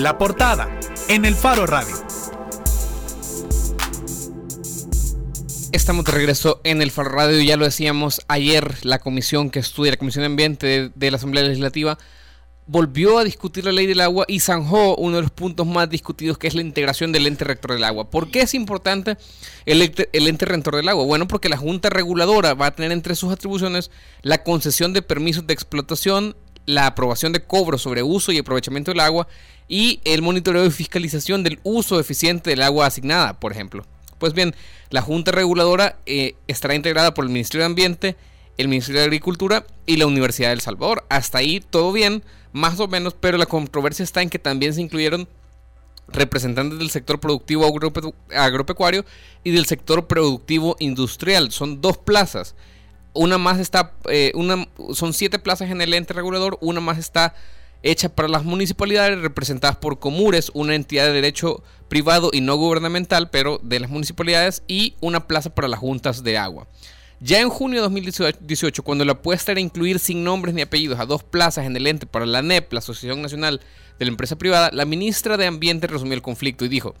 La 0.00 0.16
portada 0.16 0.66
en 1.08 1.26
el 1.26 1.34
Faro 1.34 1.66
Radio. 1.66 1.94
Estamos 5.72 6.06
de 6.06 6.12
regreso 6.12 6.62
en 6.64 6.80
el 6.80 6.90
Faro 6.90 7.10
Radio, 7.10 7.38
ya 7.42 7.58
lo 7.58 7.66
decíamos 7.66 8.22
ayer, 8.26 8.76
la 8.82 8.98
comisión 8.98 9.50
que 9.50 9.58
estudia, 9.58 9.90
la 9.90 9.98
Comisión 9.98 10.22
de 10.22 10.26
Ambiente 10.26 10.90
de, 10.94 11.10
la 11.10 11.18
Asamblea 11.18 11.44
Legislativa, 11.44 11.98
volvió 12.66 13.18
a 13.18 13.24
discutir 13.24 13.66
la 13.66 13.72
ley 13.72 13.84
del 13.84 14.00
agua 14.00 14.24
y 14.26 14.40
zanjó 14.40 14.96
uno 14.96 15.16
de 15.16 15.22
los 15.22 15.32
puntos 15.32 15.66
más 15.66 15.90
discutidos 15.90 16.38
que 16.38 16.46
es 16.46 16.54
la 16.54 16.62
integración 16.62 17.12
del 17.12 17.26
ente 17.26 17.44
rector 17.44 17.74
del 17.74 17.84
agua. 17.84 18.08
¿Por 18.08 18.30
qué 18.30 18.40
es 18.40 18.54
importante 18.54 19.18
el 19.66 19.82
el 20.14 20.28
ente 20.28 20.46
rector 20.46 20.76
del 20.76 20.88
agua? 20.88 21.04
Bueno, 21.04 21.28
porque 21.28 21.50
la 21.50 21.58
Junta 21.58 21.90
Reguladora 21.90 22.54
va 22.54 22.68
a 22.68 22.74
tener 22.74 22.90
entre 22.90 23.16
sus 23.16 23.30
atribuciones 23.30 23.90
la 24.22 24.44
concesión 24.44 24.94
de 24.94 25.02
permisos 25.02 25.46
de 25.46 25.52
explotación, 25.52 26.36
la 26.66 26.86
aprobación 26.86 27.32
de 27.32 27.44
cobros 27.44 27.82
sobre 27.82 28.02
uso 28.02 28.32
y 28.32 28.38
aprovechamiento 28.38 28.90
del 28.90 29.00
agua 29.00 29.26
y 29.68 30.00
el 30.04 30.22
monitoreo 30.22 30.66
y 30.66 30.70
fiscalización 30.70 31.42
del 31.42 31.60
uso 31.62 32.00
eficiente 32.00 32.50
del 32.50 32.62
agua 32.62 32.86
asignada, 32.86 33.38
por 33.38 33.52
ejemplo. 33.52 33.84
Pues 34.18 34.34
bien, 34.34 34.54
la 34.90 35.00
Junta 35.00 35.32
Reguladora 35.32 35.96
eh, 36.06 36.34
estará 36.46 36.74
integrada 36.74 37.14
por 37.14 37.24
el 37.24 37.30
Ministerio 37.30 37.62
de 37.62 37.66
Ambiente, 37.66 38.16
el 38.58 38.68
Ministerio 38.68 39.00
de 39.00 39.06
Agricultura 39.06 39.64
y 39.86 39.96
la 39.96 40.06
Universidad 40.06 40.50
del 40.50 40.60
Salvador. 40.60 41.04
Hasta 41.08 41.38
ahí 41.38 41.60
todo 41.60 41.92
bien, 41.92 42.22
más 42.52 42.80
o 42.80 42.88
menos, 42.88 43.14
pero 43.18 43.38
la 43.38 43.46
controversia 43.46 44.02
está 44.02 44.22
en 44.22 44.28
que 44.28 44.38
también 44.38 44.74
se 44.74 44.82
incluyeron 44.82 45.28
representantes 46.08 46.78
del 46.78 46.90
sector 46.90 47.20
productivo 47.20 47.64
agropecuario 48.34 49.04
y 49.44 49.52
del 49.52 49.66
sector 49.66 50.06
productivo 50.06 50.76
industrial. 50.80 51.52
Son 51.52 51.80
dos 51.80 51.96
plazas. 51.96 52.54
Una 53.12 53.38
más 53.38 53.58
está, 53.58 53.92
eh, 54.08 54.32
una, 54.34 54.68
son 54.94 55.12
siete 55.12 55.38
plazas 55.38 55.70
en 55.70 55.80
el 55.80 55.94
ente 55.94 56.12
regulador, 56.12 56.58
una 56.60 56.80
más 56.80 56.98
está 56.98 57.34
hecha 57.82 58.08
para 58.10 58.28
las 58.28 58.44
municipalidades 58.44 59.20
representadas 59.20 59.76
por 59.76 59.98
Comures, 59.98 60.50
una 60.54 60.74
entidad 60.74 61.06
de 61.06 61.12
derecho 61.12 61.62
privado 61.88 62.30
y 62.32 62.40
no 62.40 62.56
gubernamental, 62.56 63.30
pero 63.30 63.58
de 63.62 63.80
las 63.80 63.90
municipalidades, 63.90 64.62
y 64.68 64.94
una 65.00 65.26
plaza 65.26 65.54
para 65.54 65.68
las 65.68 65.80
juntas 65.80 66.22
de 66.22 66.38
agua. 66.38 66.66
Ya 67.22 67.40
en 67.40 67.50
junio 67.50 67.80
de 67.80 67.82
2018, 67.82 68.82
cuando 68.82 69.04
la 69.04 69.12
apuesta 69.12 69.52
era 69.52 69.60
incluir 69.60 69.98
sin 69.98 70.24
nombres 70.24 70.54
ni 70.54 70.62
apellidos 70.62 70.98
a 70.98 71.04
dos 71.04 71.22
plazas 71.22 71.66
en 71.66 71.76
el 71.76 71.86
ente 71.86 72.06
para 72.06 72.24
la 72.24 72.40
NEP, 72.40 72.72
la 72.72 72.78
Asociación 72.78 73.20
Nacional 73.20 73.60
de 73.98 74.04
la 74.06 74.10
Empresa 74.10 74.36
Privada, 74.36 74.70
la 74.72 74.86
ministra 74.86 75.36
de 75.36 75.46
Ambiente 75.46 75.86
resumió 75.86 76.14
el 76.14 76.22
conflicto 76.22 76.64
y 76.64 76.68
dijo, 76.68 76.94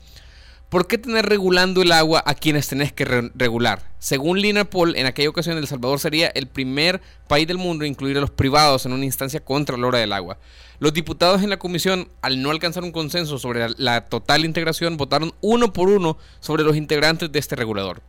¿Por 0.70 0.86
qué 0.86 0.98
tener 0.98 1.26
regulando 1.26 1.82
el 1.82 1.90
agua 1.90 2.22
a 2.24 2.36
quienes 2.36 2.68
tenés 2.68 2.92
que 2.92 3.04
regular? 3.04 3.90
Según 3.98 4.40
Lina 4.40 4.64
Paul, 4.64 4.94
en 4.94 5.06
aquella 5.06 5.28
ocasión 5.28 5.58
El 5.58 5.66
Salvador 5.66 5.98
sería 5.98 6.28
el 6.28 6.46
primer 6.46 7.00
país 7.26 7.48
del 7.48 7.58
mundo 7.58 7.84
en 7.84 7.90
incluir 7.90 8.16
a 8.16 8.20
los 8.20 8.30
privados 8.30 8.86
en 8.86 8.92
una 8.92 9.04
instancia 9.04 9.40
contra 9.40 9.76
la 9.76 9.88
hora 9.88 9.98
del 9.98 10.12
agua. 10.12 10.38
Los 10.78 10.94
diputados 10.94 11.42
en 11.42 11.50
la 11.50 11.58
comisión, 11.58 12.08
al 12.22 12.40
no 12.40 12.52
alcanzar 12.52 12.84
un 12.84 12.92
consenso 12.92 13.40
sobre 13.40 13.66
la 13.78 14.04
total 14.04 14.44
integración, 14.44 14.96
votaron 14.96 15.34
uno 15.40 15.72
por 15.72 15.88
uno 15.88 16.18
sobre 16.38 16.62
los 16.62 16.76
integrantes 16.76 17.32
de 17.32 17.40
este 17.40 17.56
regulador. 17.56 18.00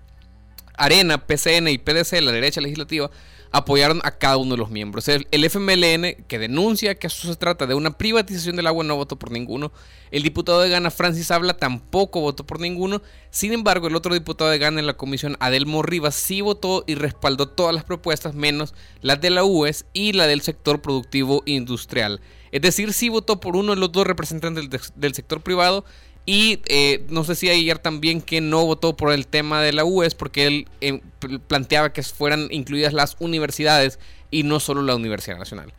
Arena, 0.77 1.17
PCN 1.17 1.67
y 1.67 1.79
PDC, 1.79 2.21
la 2.21 2.31
derecha 2.31 2.61
legislativa, 2.61 3.09
apoyaron 3.51 3.99
a 4.03 4.11
cada 4.11 4.37
uno 4.37 4.51
de 4.51 4.57
los 4.57 4.69
miembros. 4.69 5.07
El, 5.07 5.25
FMLN, 5.31 6.23
que 6.27 6.39
denuncia 6.39 6.95
que 6.95 7.07
eso 7.07 7.27
se 7.27 7.35
trata 7.35 7.67
de 7.67 7.73
una 7.75 7.97
privatización 7.97 8.55
del 8.55 8.67
agua, 8.67 8.83
no 8.83 8.95
votó 8.95 9.17
por 9.17 9.31
ninguno. 9.31 9.71
El 10.09 10.23
diputado 10.23 10.61
de 10.61 10.69
Gana, 10.69 10.89
Francis 10.89 11.31
Habla, 11.31 11.57
tampoco 11.57 12.21
votó 12.21 12.45
por 12.45 12.59
ninguno. 12.59 13.01
Sin 13.29 13.51
embargo, 13.51 13.87
el 13.87 13.95
otro 13.95 14.13
diputado 14.13 14.49
de 14.49 14.57
Gana 14.57 14.79
en 14.79 14.87
la 14.87 14.95
comisión, 14.95 15.35
Adelmo 15.39 15.83
Rivas, 15.83 16.15
sí 16.15 16.41
votó 16.41 16.83
y 16.87 16.95
respaldó 16.95 17.49
todas 17.49 17.75
las 17.75 17.83
propuestas, 17.83 18.33
menos 18.33 18.73
las 19.01 19.19
de 19.19 19.29
la 19.29 19.43
UES 19.43 19.85
y 19.93 20.13
la 20.13 20.27
del 20.27 20.41
sector 20.41 20.81
productivo 20.81 21.43
industrial. 21.45 22.21
Es 22.51 22.61
decir, 22.61 22.93
sí 22.93 23.09
votó 23.09 23.39
por 23.39 23.55
uno 23.55 23.73
de 23.73 23.79
los 23.79 23.91
dos 23.91 24.07
representantes 24.07 24.91
del 24.95 25.13
sector 25.13 25.41
privado 25.41 25.85
y 26.25 26.61
eh, 26.65 27.03
no 27.09 27.23
sé 27.23 27.35
si 27.35 27.49
ayer 27.49 27.79
también 27.79 28.21
que 28.21 28.41
no 28.41 28.65
votó 28.65 28.95
por 28.95 29.11
el 29.11 29.25
tema 29.27 29.61
de 29.61 29.73
la 29.73 29.83
UES 29.83 30.15
porque 30.15 30.47
él 30.47 30.67
eh, 30.81 31.01
planteaba 31.47 31.93
que 31.93 32.03
fueran 32.03 32.47
incluidas 32.51 32.93
las 32.93 33.15
universidades 33.19 33.99
y 34.29 34.43
no 34.43 34.59
solo 34.59 34.81
la 34.83 34.95
Universidad 34.95 35.37
Nacional. 35.37 35.73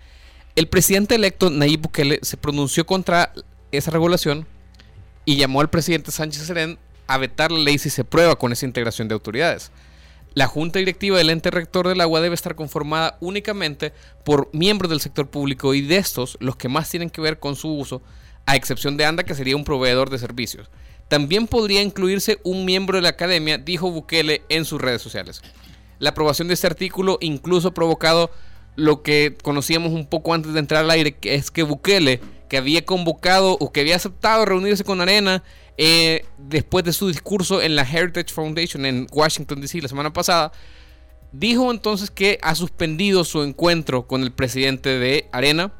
El 0.57 0.69
presidente 0.69 1.15
electo 1.15 1.49
Nayib 1.49 1.83
Bukele 1.83 2.19
se 2.23 2.37
pronunció 2.37 2.85
contra 2.85 3.33
esa 3.71 3.91
regulación 3.91 4.47
y 5.25 5.37
llamó 5.37 5.61
al 5.61 5.71
presidente 5.71 6.11
Sánchez 6.11 6.43
Serén 6.43 6.79
a 7.07 7.19
vetar 7.19 7.53
la 7.53 7.61
ley 7.61 7.79
si 7.79 7.89
se 7.89 8.05
prueba 8.05 8.37
con 8.37 8.53
esa 8.53 8.67
integración 8.67 9.09
de 9.09 9.15
autoridades. 9.15 9.71
La 10.35 10.47
junta 10.47 10.79
directiva 10.79 11.19
del 11.19 11.31
ente 11.31 11.51
rector 11.51 11.89
del 11.89 12.01
agua 12.01 12.21
debe 12.21 12.35
estar 12.35 12.55
conformada 12.55 13.19
únicamente 13.21 13.93
por 14.25 14.49
miembros 14.53 14.91
del 14.91 15.01
sector 15.01 15.29
público 15.29 15.75
y 15.75 15.83
de 15.83 15.97
estos 15.97 16.37
los 16.41 16.57
que 16.57 16.69
más 16.69 16.89
tienen 16.89 17.11
que 17.11 17.21
ver 17.21 17.39
con 17.39 17.55
su 17.55 17.69
uso 17.69 18.03
a 18.47 18.57
excepción 18.57 18.97
de 18.97 19.05
ANDA, 19.05 19.25
que 19.25 19.35
sería 19.35 19.57
un 19.57 19.65
proveedor 19.65 20.11
de 20.11 20.19
servicios. 20.19 20.71
También 21.09 21.47
podría 21.47 21.83
incluirse 21.83 22.39
un 22.43 22.65
miembro 22.65 22.97
de 22.97 23.03
la 23.03 23.11
academia, 23.11 23.59
dijo 23.59 23.91
Bukele 23.91 24.43
en 24.49 24.65
sus 24.65 24.81
redes 24.81 25.03
sociales. 25.03 25.43
La 25.99 26.11
aprobación 26.11 26.49
de 26.49 26.55
este 26.55 26.67
artículo 26.67 27.19
incluso 27.21 27.69
ha 27.69 27.75
provocado 27.75 28.31
lo 28.77 29.03
que 29.03 29.37
conocíamos 29.43 29.93
un 29.93 30.07
poco 30.07 30.35
antes 30.35 30.53
de 30.55 30.59
entrar 30.59 30.85
al 30.85 30.91
aire, 30.91 31.13
que 31.13 31.35
es 31.35 31.51
que 31.51 31.63
Bukele, 31.63 32.21
que 32.49 32.57
había 32.57 32.85
convocado 32.85 33.57
o 33.61 33.73
que 33.73 33.81
había 33.81 33.97
aceptado 33.97 34.45
reunirse 34.45 34.85
con 34.85 35.01
Arena 35.01 35.43
eh, 35.79 36.25
después 36.39 36.85
de 36.85 36.93
su 36.93 37.09
discurso 37.09 37.63
en 37.63 37.77
la 37.77 37.83
Heritage 37.83 38.33
Foundation 38.33 38.87
en 38.87 39.07
Washington, 39.13 39.61
D.C. 39.61 39.81
la 39.81 39.89
semana 39.89 40.13
pasada, 40.13 40.53
dijo 41.33 41.71
entonces 41.71 42.11
que 42.11 42.39
ha 42.43 42.55
suspendido 42.55 43.25
su 43.25 43.43
encuentro 43.43 44.07
con 44.07 44.23
el 44.23 44.33
presidente 44.33 44.99
de 44.99 45.29
Arena 45.33 45.73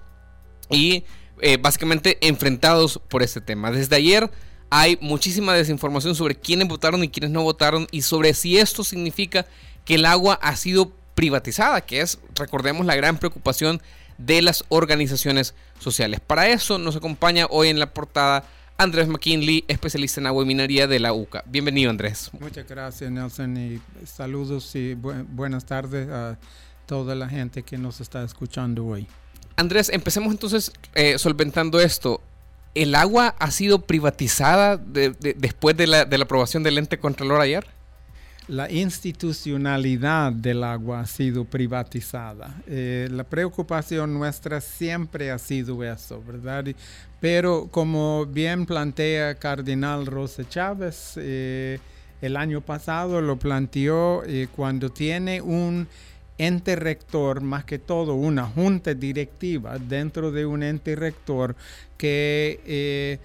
y 0.71 1.05
eh, 1.43 1.59
básicamente 1.59 2.19
enfrentados 2.21 3.01
por 3.09 3.23
este 3.23 3.41
tema. 3.41 3.71
Desde 3.71 3.97
ayer 3.97 4.31
hay 4.71 4.97
muchísima 5.01 5.53
desinformación 5.55 6.15
sobre 6.15 6.37
quiénes 6.37 6.69
votaron 6.69 7.03
y 7.03 7.09
quiénes 7.09 7.31
no 7.31 7.43
votaron 7.43 7.87
y 7.91 8.03
sobre 8.03 8.33
si 8.33 8.59
esto 8.59 8.85
significa 8.85 9.45
que 9.85 9.97
el 9.97 10.07
agua 10.07 10.39
ha 10.41 10.55
sido 10.57 10.93
privatizada, 11.15 11.81
que 11.81 12.01
es, 12.01 12.19
recordemos, 12.37 12.87
la 12.87 12.95
gran 12.95 13.19
preocupación 13.19 13.83
de 14.19 14.41
las 14.41 14.65
organizaciones 14.69 15.55
sociales. 15.81 16.21
Para 16.21 16.49
eso 16.49 16.79
nos 16.79 16.95
acompaña 16.95 17.47
hoy 17.51 17.69
en 17.69 17.81
la 17.81 17.93
portada 17.93 18.45
Andrés 18.79 19.09
McKinley, 19.09 19.65
especialista 19.67 20.21
en 20.21 20.29
agua 20.29 20.45
y 20.45 20.47
minería 20.47 20.87
de 20.87 21.01
la 21.01 21.13
UCA. 21.13 21.43
Bienvenido, 21.47 21.91
Andrés. 21.91 22.31
Muchas 22.39 22.69
gracias, 22.69 23.11
Nelson, 23.11 23.57
y 23.57 23.81
saludos 24.07 24.75
y 24.77 24.95
buenas 24.95 25.65
tardes 25.65 26.09
a 26.09 26.39
toda 26.87 27.17
la 27.17 27.29
gente 27.29 27.65
que 27.65 27.79
nos 27.79 28.01
está 28.01 28.23
escuchando 28.23 28.87
hoy. 28.87 29.09
Andrés, 29.57 29.91
empecemos 29.91 30.33
entonces 30.33 30.73
eh, 30.95 31.19
solventando 31.19 31.81
esto. 31.81 32.21
¿El 32.75 32.95
agua 32.95 33.35
ha 33.39 33.51
sido 33.51 33.83
privatizada 33.83 34.79
después 34.79 35.77
de 35.77 35.87
la, 35.87 36.01
aprobación 36.01 36.63
del 36.63 36.79
ente 36.79 36.99
contralor 36.99 37.41
ayer? 37.41 37.67
La 38.49 38.71
institucionalidad 38.71 40.33
del 40.33 40.65
agua 40.65 41.01
ha 41.01 41.07
sido 41.07 41.45
privatizada. 41.45 42.57
Eh, 42.67 43.09
la 43.11 43.25
preocupación 43.25 44.15
nuestra 44.15 44.61
siempre 44.61 45.31
ha 45.31 45.39
sido 45.39 45.85
eso, 45.85 46.23
¿verdad? 46.27 46.65
Pero 47.21 47.69
como 47.71 48.25
bien 48.27 48.65
plantea 48.65 49.35
Cardinal 49.35 50.07
Rosa 50.07 50.49
Chávez, 50.49 51.13
eh, 51.17 51.79
el 52.23 52.37
año 52.37 52.63
pasado 52.63 53.21
lo 53.21 53.37
planteó 53.37 54.23
cuando 54.57 54.91
tiene 54.91 55.43
un 55.43 55.87
ente 56.39 56.77
rector, 56.77 57.41
más 57.41 57.65
que 57.65 57.79
todo 57.79 58.15
una 58.15 58.47
junta 58.47 58.95
directiva 58.95 59.79
dentro 59.79 60.31
de 60.31 60.47
un 60.47 60.63
ente 60.63 60.97
rector 60.97 61.55
que 61.97 62.61
eh, 62.67 63.19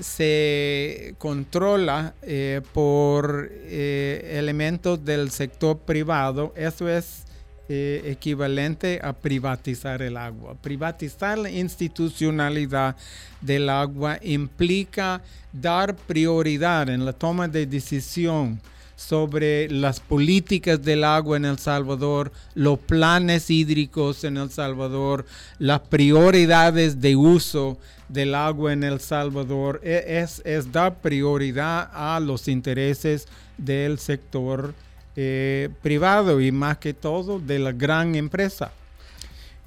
se 0.00 1.14
controla 1.18 2.14
eh, 2.22 2.60
por 2.72 3.48
eh, 3.50 4.36
elementos 4.38 5.04
del 5.04 5.30
sector 5.30 5.78
privado, 5.78 6.52
eso 6.56 6.88
es 6.88 7.22
equivalente 7.66 9.00
a 9.02 9.14
privatizar 9.14 10.02
el 10.02 10.18
agua. 10.18 10.54
Privatizar 10.60 11.38
la 11.38 11.48
institucionalidad 11.48 12.94
del 13.40 13.70
agua 13.70 14.18
implica 14.20 15.22
dar 15.50 15.96
prioridad 15.96 16.90
en 16.90 17.06
la 17.06 17.14
toma 17.14 17.48
de 17.48 17.64
decisión 17.64 18.60
sobre 18.96 19.68
las 19.70 20.00
políticas 20.00 20.82
del 20.82 21.04
agua 21.04 21.36
en 21.36 21.44
El 21.44 21.58
Salvador, 21.58 22.32
los 22.54 22.78
planes 22.78 23.50
hídricos 23.50 24.24
en 24.24 24.36
El 24.36 24.50
Salvador, 24.50 25.26
las 25.58 25.80
prioridades 25.80 27.00
de 27.00 27.16
uso 27.16 27.78
del 28.08 28.34
agua 28.34 28.72
en 28.72 28.84
El 28.84 29.00
Salvador, 29.00 29.80
e, 29.82 30.20
es, 30.22 30.42
es 30.44 30.70
dar 30.70 31.00
prioridad 31.00 31.90
a 31.92 32.20
los 32.20 32.48
intereses 32.48 33.26
del 33.58 33.98
sector 33.98 34.74
eh, 35.16 35.68
privado 35.82 36.40
y 36.40 36.52
más 36.52 36.78
que 36.78 36.94
todo 36.94 37.38
de 37.38 37.58
la 37.58 37.72
gran 37.72 38.14
empresa. 38.14 38.72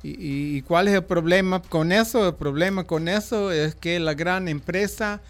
¿Y, 0.04 0.58
¿Y 0.58 0.62
cuál 0.62 0.88
es 0.88 0.94
el 0.94 1.04
problema 1.04 1.62
con 1.62 1.92
eso? 1.92 2.28
El 2.28 2.36
problema 2.36 2.86
con 2.86 3.08
eso 3.08 3.52
es 3.52 3.76
que 3.76 4.00
la 4.00 4.14
gran 4.14 4.48
empresa 4.48 5.22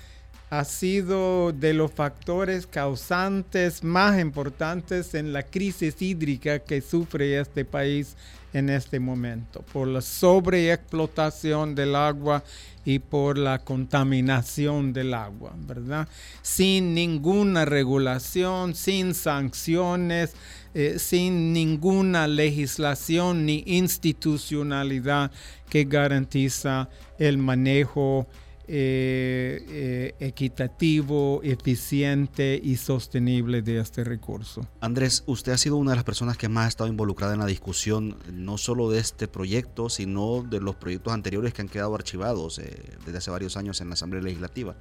ha 0.50 0.64
sido 0.64 1.52
de 1.52 1.74
los 1.74 1.92
factores 1.92 2.68
causantes 2.68 3.84
más 3.84 4.20
importantes 4.20 5.14
en 5.14 5.34
la 5.34 5.44
crisis 5.44 6.02
hídrica 6.02 6.60
que 6.60 6.82
sufre 6.82 7.40
este 7.40 7.66
país 7.66 8.16
en 8.54 8.70
este 8.70 9.00
momento, 9.00 9.64
por 9.74 9.88
la 9.88 10.02
sobreexplotación 10.02 11.76
del 11.76 11.96
agua 11.96 12.44
y 12.86 13.00
por 13.00 13.38
la 13.38 13.60
contaminación 13.60 14.94
del 14.94 15.14
agua, 15.14 15.54
¿verdad? 15.58 16.08
Sin 16.42 16.94
ninguna 16.94 17.66
regulación, 17.66 18.74
sin 18.74 19.14
sanciones, 19.14 20.34
eh, 20.74 20.96
sin 20.98 21.52
ninguna 21.52 22.28
legislación 22.28 23.46
ni 23.46 23.64
institucionalidad 23.66 25.30
que 25.70 25.84
garantiza 25.84 26.88
el 27.20 27.38
manejo 27.38 28.28
eh, 28.70 29.66
eh, 29.70 30.16
equitativo, 30.20 31.40
eficiente 31.42 32.60
y 32.62 32.76
sostenible 32.76 33.62
de 33.62 33.80
este 33.80 34.04
recurso. 34.04 34.68
Andrés, 34.82 35.24
usted 35.26 35.54
ha 35.54 35.58
sido 35.58 35.78
una 35.78 35.92
de 35.92 35.96
las 35.96 36.04
personas 36.04 36.38
que 36.38 36.50
más 36.50 36.66
ha 36.66 36.68
estado 36.68 36.90
involucrada 36.90 37.34
en 37.34 37.40
la 37.40 37.46
discusión, 37.46 38.18
no 38.30 38.58
solo 38.58 38.90
de 38.90 39.00
este 39.00 39.30
proyecto, 39.30 39.88
sino 39.88 40.44
de 40.44 40.60
los 40.60 40.76
proyectos 40.76 41.14
anteriores 41.14 41.54
que 41.54 41.62
han 41.62 41.70
quedado 41.70 41.96
archivados 41.96 42.60
eh, 42.60 42.98
desde 43.06 43.20
hace 43.20 43.32
varios 43.32 43.56
años 43.56 43.80
en 43.80 43.88
la 43.88 43.94
Asamblea 43.94 44.22
Legislativa. 44.22 44.76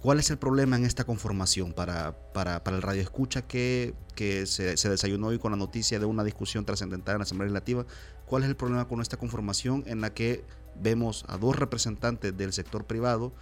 ¿Cuál 0.00 0.20
es 0.20 0.30
el 0.30 0.38
problema 0.38 0.76
en 0.76 0.84
esta 0.84 1.02
conformación 1.02 1.72
para, 1.72 2.16
para, 2.32 2.62
para 2.62 2.76
el 2.76 2.82
radio 2.82 3.02
escucha 3.02 3.42
que, 3.42 3.92
que 4.14 4.46
se, 4.46 4.76
se, 4.76 4.88
desayunó 4.88 5.26
hoy 5.26 5.40
con 5.40 5.50
la 5.50 5.58
noticia 5.58 5.98
de 5.98 6.04
una 6.06 6.22
discusión 6.22 6.64
trascendental 6.64 7.16
en 7.16 7.18
la 7.18 7.24
Asamblea 7.24 7.46
Legislativa? 7.46 7.84
¿Cuál 8.24 8.44
es 8.44 8.48
el 8.48 8.56
problema 8.56 8.86
con 8.86 9.00
esta 9.02 9.16
conformación 9.16 9.82
en 9.86 10.00
la 10.00 10.14
que 10.14 10.44
vemos 10.80 11.24
a 11.28 11.38
dos 11.38 11.56
representantes 11.56 12.36
del 12.36 12.52
sector 12.52 12.84
privado, 12.84 13.32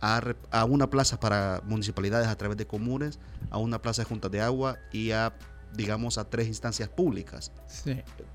a, 0.00 0.64
una 0.64 0.88
plaza 0.88 1.20
para 1.20 1.62
municipalidades 1.64 2.28
a 2.28 2.36
través 2.36 2.56
de 2.56 2.66
comunes, 2.66 3.18
a 3.50 3.58
una 3.58 3.82
plaza 3.82 4.02
de 4.02 4.08
juntas 4.08 4.30
de 4.30 4.40
agua 4.40 4.78
y 4.92 5.10
a 5.10 5.34
digamos, 5.74 6.18
a 6.18 6.24
tres 6.24 6.48
instancias 6.48 6.88
públicas, 6.88 7.52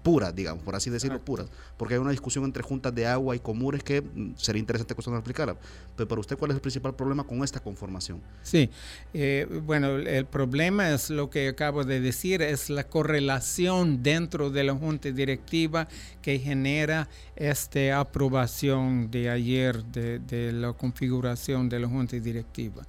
puras, 0.04 0.36
digamos, 0.36 0.64
por 0.64 0.76
así 0.76 0.90
decirlo, 0.90 1.24
puras, 1.24 1.48
porque 1.78 1.96
hay 1.96 2.00
una 2.00 2.12
discusión 2.12 2.46
entre 2.46 2.64
juntas 2.64 2.94
de 2.94 3.06
agua 3.06 3.36
y 3.36 3.40
comunes 3.40 3.84
que 3.84 4.02
mm, 4.02 4.34
sería 4.38 4.60
interesante 4.60 4.94
que 4.94 5.00
usted 5.00 5.12
nos 5.12 5.20
explicara. 5.20 5.56
Pero 5.96 6.08
para 6.08 6.22
usted, 6.22 6.38
¿cuál 6.38 6.52
es 6.52 6.56
el 6.56 6.62
principal 6.62 6.96
problema 6.96 7.24
con 7.24 7.44
esta 7.44 7.60
conformación? 7.60 8.22
Sí, 8.44 8.70
eh, 9.14 9.48
bueno, 9.64 9.98
el 9.98 10.26
problema 10.26 10.94
es 10.94 11.10
lo 11.10 11.30
que 11.30 11.50
acabo 11.50 11.84
de 11.84 12.00
decir, 12.00 12.42
es 12.42 12.70
la 12.70 12.86
correlación 12.86 14.04
dentro 14.04 14.50
de 14.50 14.64
la 14.64 14.74
junta 14.74 15.12
directiva 15.12 15.88
que 16.22 16.40
genera 16.40 17.10
esta 17.36 18.00
aprobación 18.00 19.12
de 19.12 19.30
ayer 19.30 19.84
de, 19.86 20.20
de 20.20 20.52
la 20.52 20.74
configuración 20.74 21.70
de 21.70 21.80
la 21.80 21.88
junta 21.88 22.18
directiva. 22.18 22.84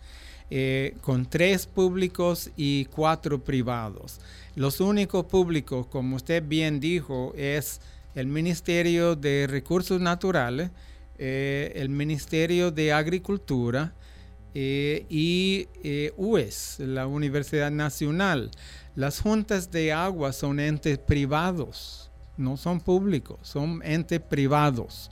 Eh, 0.48 0.94
con 1.00 1.26
tres 1.26 1.66
públicos 1.66 2.50
y 2.56 2.84
cuatro 2.84 3.43
privados. 3.43 4.20
Los 4.54 4.78
únicos 4.78 5.26
públicos, 5.26 5.88
como 5.88 6.14
usted 6.14 6.40
bien 6.46 6.78
dijo, 6.78 7.32
es 7.37 7.81
el 8.14 8.28
Ministerio 8.28 9.16
de 9.16 9.48
Recursos 9.48 10.00
Naturales, 10.00 10.70
eh, 11.19 11.72
el 11.75 11.88
Ministerio 11.88 12.70
de 12.70 12.93
Agricultura 12.93 13.93
eh, 14.54 15.04
y 15.10 15.66
UES, 16.16 16.78
la 16.78 17.08
Universidad 17.08 17.72
Nacional. 17.72 18.52
Las 18.94 19.20
juntas 19.20 19.72
de 19.72 19.93
agua 19.93 20.32
son 20.32 20.60
entes 20.60 20.96
privados, 20.98 22.08
no 22.37 22.56
son 22.56 22.81
públicos, 22.81 23.40
son 23.43 23.82
entes 23.84 24.20
privados. 24.20 25.10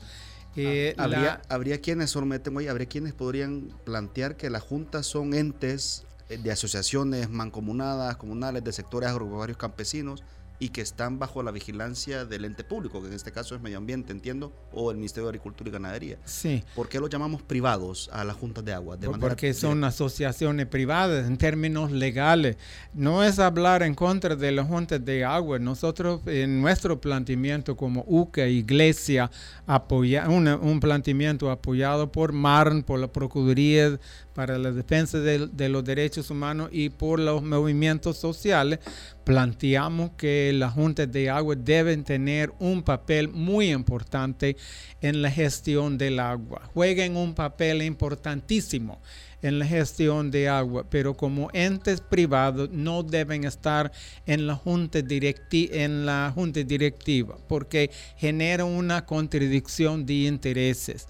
Eh, 0.56 0.94
habría, 0.98 1.42
habría 1.48 1.80
quienes, 1.80 2.10
solamente 2.10 2.50
habría 2.68 2.86
quienes 2.86 3.12
podrían 3.12 3.70
plantear 3.84 4.36
que 4.36 4.50
las 4.50 4.62
juntas 4.62 5.06
son 5.06 5.34
entes 5.34 6.04
eh, 6.28 6.38
de 6.38 6.52
asociaciones 6.52 7.28
mancomunadas, 7.28 8.16
comunales, 8.16 8.62
de 8.62 8.72
sectores 8.72 9.10
agropecuarios 9.10 9.58
campesinos 9.58 10.22
y 10.64 10.70
que 10.70 10.80
están 10.80 11.18
bajo 11.18 11.42
la 11.42 11.50
vigilancia 11.50 12.24
del 12.24 12.46
ente 12.46 12.64
público, 12.64 13.02
que 13.02 13.08
en 13.08 13.12
este 13.12 13.32
caso 13.32 13.54
es 13.54 13.60
Medio 13.60 13.76
Ambiente, 13.76 14.12
entiendo, 14.12 14.50
o 14.72 14.90
el 14.90 14.96
Ministerio 14.96 15.26
de 15.26 15.32
Agricultura 15.32 15.68
y 15.68 15.72
Ganadería. 15.74 16.18
Sí. 16.24 16.64
¿Por 16.74 16.88
qué 16.88 16.98
lo 17.00 17.06
llamamos 17.06 17.42
privados 17.42 18.08
a 18.14 18.24
las 18.24 18.34
juntas 18.34 18.64
de 18.64 18.72
agua? 18.72 18.96
De 18.96 19.10
Porque 19.10 19.52
son 19.52 19.84
asociaciones 19.84 20.66
privadas 20.66 21.26
en 21.26 21.36
términos 21.36 21.92
legales. 21.92 22.56
No 22.94 23.22
es 23.22 23.38
hablar 23.38 23.82
en 23.82 23.94
contra 23.94 24.36
de 24.36 24.52
las 24.52 24.66
juntas 24.66 25.04
de 25.04 25.22
agua. 25.22 25.58
Nosotros, 25.58 26.22
en 26.24 26.62
nuestro 26.62 26.98
planteamiento 26.98 27.76
como 27.76 28.02
UCA, 28.06 28.46
Iglesia, 28.46 29.30
apoya, 29.66 30.26
un 30.30 30.80
planteamiento 30.80 31.50
apoyado 31.50 32.10
por 32.10 32.32
MARN, 32.32 32.84
por 32.84 33.00
la 33.00 33.08
Procuraduría 33.08 33.98
para 34.34 34.58
la 34.58 34.72
defensa 34.72 35.18
de, 35.20 35.68
los 35.68 35.84
derechos 35.84 36.28
humanos 36.30 36.68
y 36.72 36.90
por 36.90 37.20
los 37.20 37.42
movimientos 37.42 38.18
sociales, 38.18 38.80
planteamos 39.24 40.10
que 40.16 40.52
las 40.54 40.74
juntas 40.74 41.10
de 41.10 41.30
agua 41.30 41.54
deben 41.56 42.04
tener 42.04 42.52
un 42.58 42.82
papel 42.82 43.28
muy 43.28 43.72
importante 43.72 44.56
en 45.00 45.22
la 45.22 45.30
gestión 45.30 45.98
del 45.98 46.20
agua. 46.20 46.62
Jueguen 46.74 47.16
un 47.16 47.34
papel 47.34 47.82
importantísimo 47.82 49.00
en 49.42 49.58
la 49.58 49.66
gestión 49.66 50.30
de 50.30 50.48
agua, 50.48 50.86
pero 50.88 51.14
como 51.14 51.50
entes 51.52 52.00
privados 52.00 52.70
no 52.70 53.02
deben 53.02 53.44
estar 53.44 53.92
en 54.24 54.46
la 54.46 54.54
junta, 54.54 55.02
directi 55.02 55.68
en 55.72 56.06
la 56.06 56.32
junta 56.34 56.62
directiva 56.62 57.36
porque 57.46 57.90
genera 58.16 58.64
una 58.64 59.04
contradicción 59.04 60.06
de 60.06 60.14
intereses. 60.14 61.06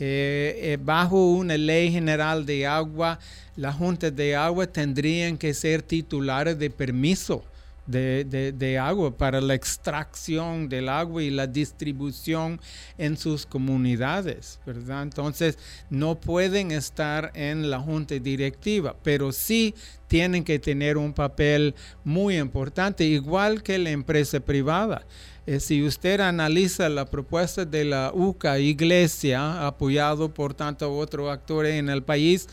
Eh, 0.00 0.58
eh, 0.62 0.78
bajo 0.80 1.32
una 1.32 1.56
ley 1.56 1.90
general 1.90 2.46
de 2.46 2.66
agua, 2.66 3.18
las 3.56 3.74
juntas 3.74 4.14
de 4.14 4.36
agua 4.36 4.66
tendrían 4.66 5.36
que 5.36 5.52
ser 5.54 5.82
titulares 5.82 6.58
de 6.58 6.70
permiso 6.70 7.42
de, 7.88 8.78
agua 8.78 9.16
para 9.16 9.40
la 9.40 9.54
extracción 9.54 10.68
del 10.68 10.88
agua 10.88 11.22
y 11.22 11.30
la 11.30 11.46
distribución 11.46 12.60
en 12.98 13.16
sus 13.16 13.46
comunidades, 13.46 14.60
¿verdad? 14.66 15.02
Entonces, 15.02 15.58
no 15.90 16.20
pueden 16.20 16.70
estar 16.70 17.32
en 17.34 17.70
la 17.70 17.80
junta 17.80 18.14
directiva, 18.16 18.94
pero 19.02 19.32
sí 19.32 19.74
tienen 20.06 20.44
que 20.44 20.58
tener 20.58 20.96
un 20.96 21.12
papel 21.12 21.74
muy 22.04 22.38
importante, 22.38 23.04
igual 23.04 23.62
que 23.62 23.78
la 23.78 23.90
empresa 23.90 24.40
privada. 24.40 25.06
Eh, 25.46 25.60
si 25.60 25.82
usted 25.82 26.20
analiza 26.20 26.90
la 26.90 27.06
propuesta 27.06 27.64
de 27.64 27.86
la 27.86 28.12
UCA 28.12 28.58
Iglesia, 28.58 29.66
apoyado 29.66 30.32
por 30.34 30.52
tantos 30.52 30.90
otros 30.92 31.30
actores 31.30 31.74
en 31.76 31.88
el 31.88 32.02
país, 32.02 32.48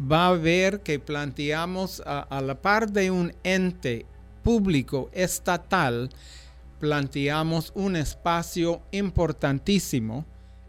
va 0.00 0.28
a 0.28 0.32
ver 0.32 0.80
que 0.80 0.98
planteamos 0.98 2.02
a, 2.04 2.40
la 2.40 2.60
par 2.60 2.90
de 2.90 3.12
un 3.12 3.32
ente 3.44 4.04
público 4.42 5.10
estatal, 5.12 6.10
planteamos 6.78 7.72
un 7.74 7.96
espacio 7.96 8.82
importantísimo 8.90 10.24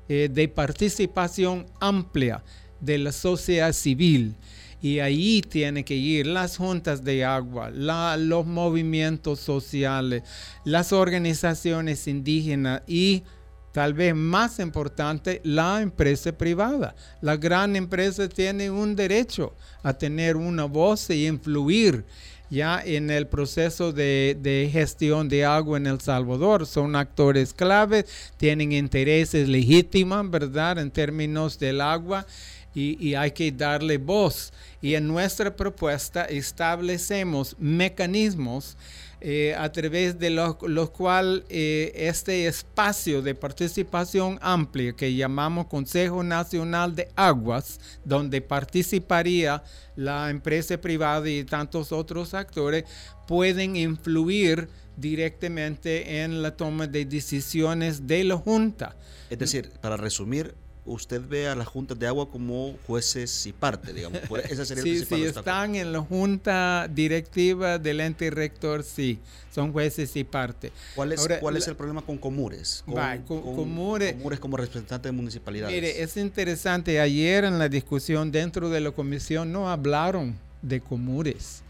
eh, 0.09 0.29
de 0.31 0.47
participación 0.47 1.65
amplia 1.79 2.43
de 2.79 2.97
la 2.97 3.11
sociedad 3.11 3.71
civil 3.71 4.35
y 4.81 4.99
ahí 4.99 5.41
tienen 5.41 5.83
que 5.83 5.95
ir 5.95 6.25
las 6.25 6.57
juntas 6.57 7.03
de 7.03 7.23
agua, 7.23 7.69
los 7.69 8.45
movimientos 8.45 9.39
sociales, 9.39 10.23
las 10.65 10.91
organizaciones 10.91 12.07
indígenas 12.07 12.81
y 12.87 13.23
tal 13.71 13.93
vez 13.93 14.15
más 14.15 14.59
importante, 14.59 15.39
la 15.43 15.81
empresa 15.81 16.31
privada. 16.31 16.95
La 17.21 17.37
gran 17.37 17.75
empresa 17.75 18.27
tiene 18.27 18.71
un 18.71 18.95
derecho 18.95 19.55
a 19.83 19.93
tener 19.93 20.35
una 20.35 20.65
voz 20.65 21.09
y 21.09 21.27
influir 21.27 22.03
ya 22.51 22.83
en 22.85 23.09
el 23.09 23.27
proceso 23.27 23.93
de, 23.93 24.69
gestión 24.71 25.29
de 25.29 25.45
agua 25.45 25.77
en 25.77 25.87
El 25.87 26.01
Salvador. 26.01 26.67
Son 26.67 26.97
actores 26.97 27.53
claves, 27.53 28.05
tienen 28.37 28.73
intereses 28.73 29.47
legítimos, 29.47 30.29
¿verdad?, 30.29 30.77
en 30.77 30.91
términos 30.91 31.57
del 31.57 31.79
agua 31.79 32.27
y, 32.75 33.15
hay 33.15 33.31
que 33.31 33.51
darle 33.51 33.97
voz. 33.97 34.51
Y 34.81 34.95
en 34.95 35.07
nuestra 35.07 35.55
propuesta 35.55 36.25
establecemos 36.25 37.55
mecanismos 37.57 38.75
eh, 39.23 39.53
a 39.55 39.71
través 39.71 40.17
de 40.17 40.31
los, 40.31 40.55
cuales 40.89 41.43
eh, 41.49 41.91
este 41.95 42.47
espacio 42.47 43.21
de 43.21 43.35
participación 43.35 44.39
amplia 44.41 44.93
que 44.93 45.13
llamamos 45.13 45.67
Consejo 45.67 46.23
Nacional 46.23 46.95
de 46.95 47.07
Aguas, 47.15 47.79
donde 48.03 48.41
participaría 48.41 49.61
la 49.95 50.31
empresa 50.31 50.75
privada 50.81 51.29
y 51.29 51.43
tantos 51.43 51.91
otros 51.91 52.33
actores, 52.33 52.85
pueden 53.27 53.75
influir 53.75 54.67
directamente 54.97 56.23
en 56.23 56.41
la 56.41 56.57
toma 56.57 56.87
de 56.87 57.05
decisiones 57.05 58.07
de 58.07 58.23
la 58.23 58.37
Junta. 58.37 58.95
Es 59.29 59.37
decir, 59.37 59.71
para 59.81 59.97
resumir, 59.97 60.55
usted 60.85 61.21
ve 61.27 61.47
a 61.47 61.55
las 61.55 61.67
juntas 61.67 61.97
de 61.99 62.07
agua 62.07 62.29
como 62.29 62.75
jueces 62.87 63.45
y 63.45 63.53
parte, 63.53 63.93
digamos. 63.93 64.19
Esa 64.49 64.65
sería 64.65 64.83
sí, 64.83 65.05
sí, 65.05 65.23
están 65.23 65.75
en 65.75 65.91
la 65.91 65.99
junta 65.99 66.87
directiva 66.89 67.77
del 67.77 67.99
ente 67.99 68.29
rector, 68.29 68.83
sí, 68.83 69.19
son 69.53 69.71
jueces 69.71 70.15
y 70.15 70.23
parte. 70.23 70.71
¿Cuál 70.95 71.13
es, 71.13 71.27
¿cuál 71.39 71.57
es 71.57 71.67
el 71.67 71.75
problema 71.75 72.01
con 72.01 72.17
Comures? 72.17 72.83
Con, 72.85 73.21
Comures, 73.55 74.39
como 74.39 74.57
representante 74.57 75.09
de 75.09 75.11
municipalidades. 75.11 75.73
Mire, 75.73 76.01
es 76.01 76.17
interesante, 76.17 76.99
ayer 76.99 77.43
en 77.43 77.59
la 77.59 77.69
discusión 77.69 78.31
dentro 78.31 78.69
de 78.69 78.81
la 78.81 78.91
comisión 78.91 79.51
no 79.51 79.69
hablaron 79.69 80.35
de 80.61 80.81
Comures, 80.81 81.61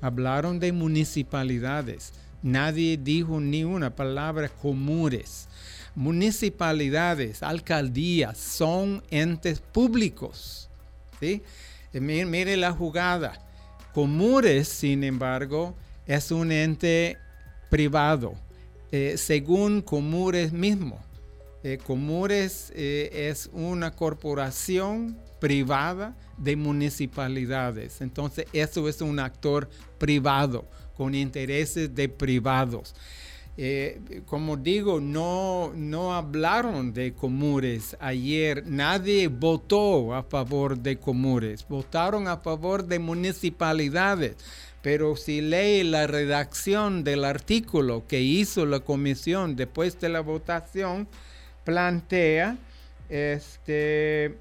hablaron 0.00 0.58
de 0.58 0.72
municipalidades. 0.72 2.12
Nadie 2.42 2.96
dijo 2.96 3.40
ni 3.40 3.64
una 3.64 3.94
palabra 3.94 4.48
Comures 4.48 5.48
municipalidades, 5.96 7.42
alcaldías 7.42 8.38
son 8.38 9.02
entes 9.10 9.60
públicos. 9.60 10.68
¿sí? 11.18 11.42
Eh, 11.92 12.00
mire, 12.00 12.56
la 12.56 12.70
jugada. 12.70 13.42
Comures, 13.94 14.68
sin 14.68 15.02
embargo, 15.02 15.74
es 16.06 16.30
un 16.30 16.52
ente 16.52 17.16
privado, 17.70 18.34
eh, 18.92 19.14
según 19.16 19.80
Comures 19.80 20.52
mismo. 20.52 21.00
Eh, 21.64 21.78
Comures 21.84 22.70
es 22.76 23.48
una 23.52 23.90
corporación 23.90 25.18
privada 25.40 26.14
de 26.36 26.56
municipalidades. 26.56 28.02
Entonces, 28.02 28.44
eso 28.52 28.86
es 28.86 29.00
un 29.00 29.18
actor 29.18 29.68
privado, 29.98 30.66
con 30.94 31.14
intereses 31.14 31.94
de 31.94 32.10
privados. 32.10 32.94
Eh, 33.58 34.22
como 34.26 34.58
digo, 34.58 35.00
no, 35.00 35.72
no 35.74 36.14
hablaron 36.14 36.92
de 36.92 37.14
Comures 37.14 37.96
ayer. 38.00 38.66
Nadie 38.66 39.28
votó 39.28 40.14
a 40.14 40.22
favor 40.22 40.78
de 40.78 40.98
Comures. 40.98 41.66
Votaron 41.66 42.28
a 42.28 42.36
favor 42.38 42.84
de 42.84 42.98
municipalidades. 42.98 44.36
Pero 44.82 45.16
si 45.16 45.40
lee 45.40 45.82
la 45.84 46.06
redacción 46.06 47.02
del 47.02 47.24
artículo 47.24 48.06
que 48.06 48.20
hizo 48.20 48.66
la 48.66 48.80
comisión 48.80 49.56
después 49.56 49.98
de 50.00 50.10
la 50.10 50.20
votación, 50.20 51.08
plantea 51.64 52.56
este, 53.08 54.36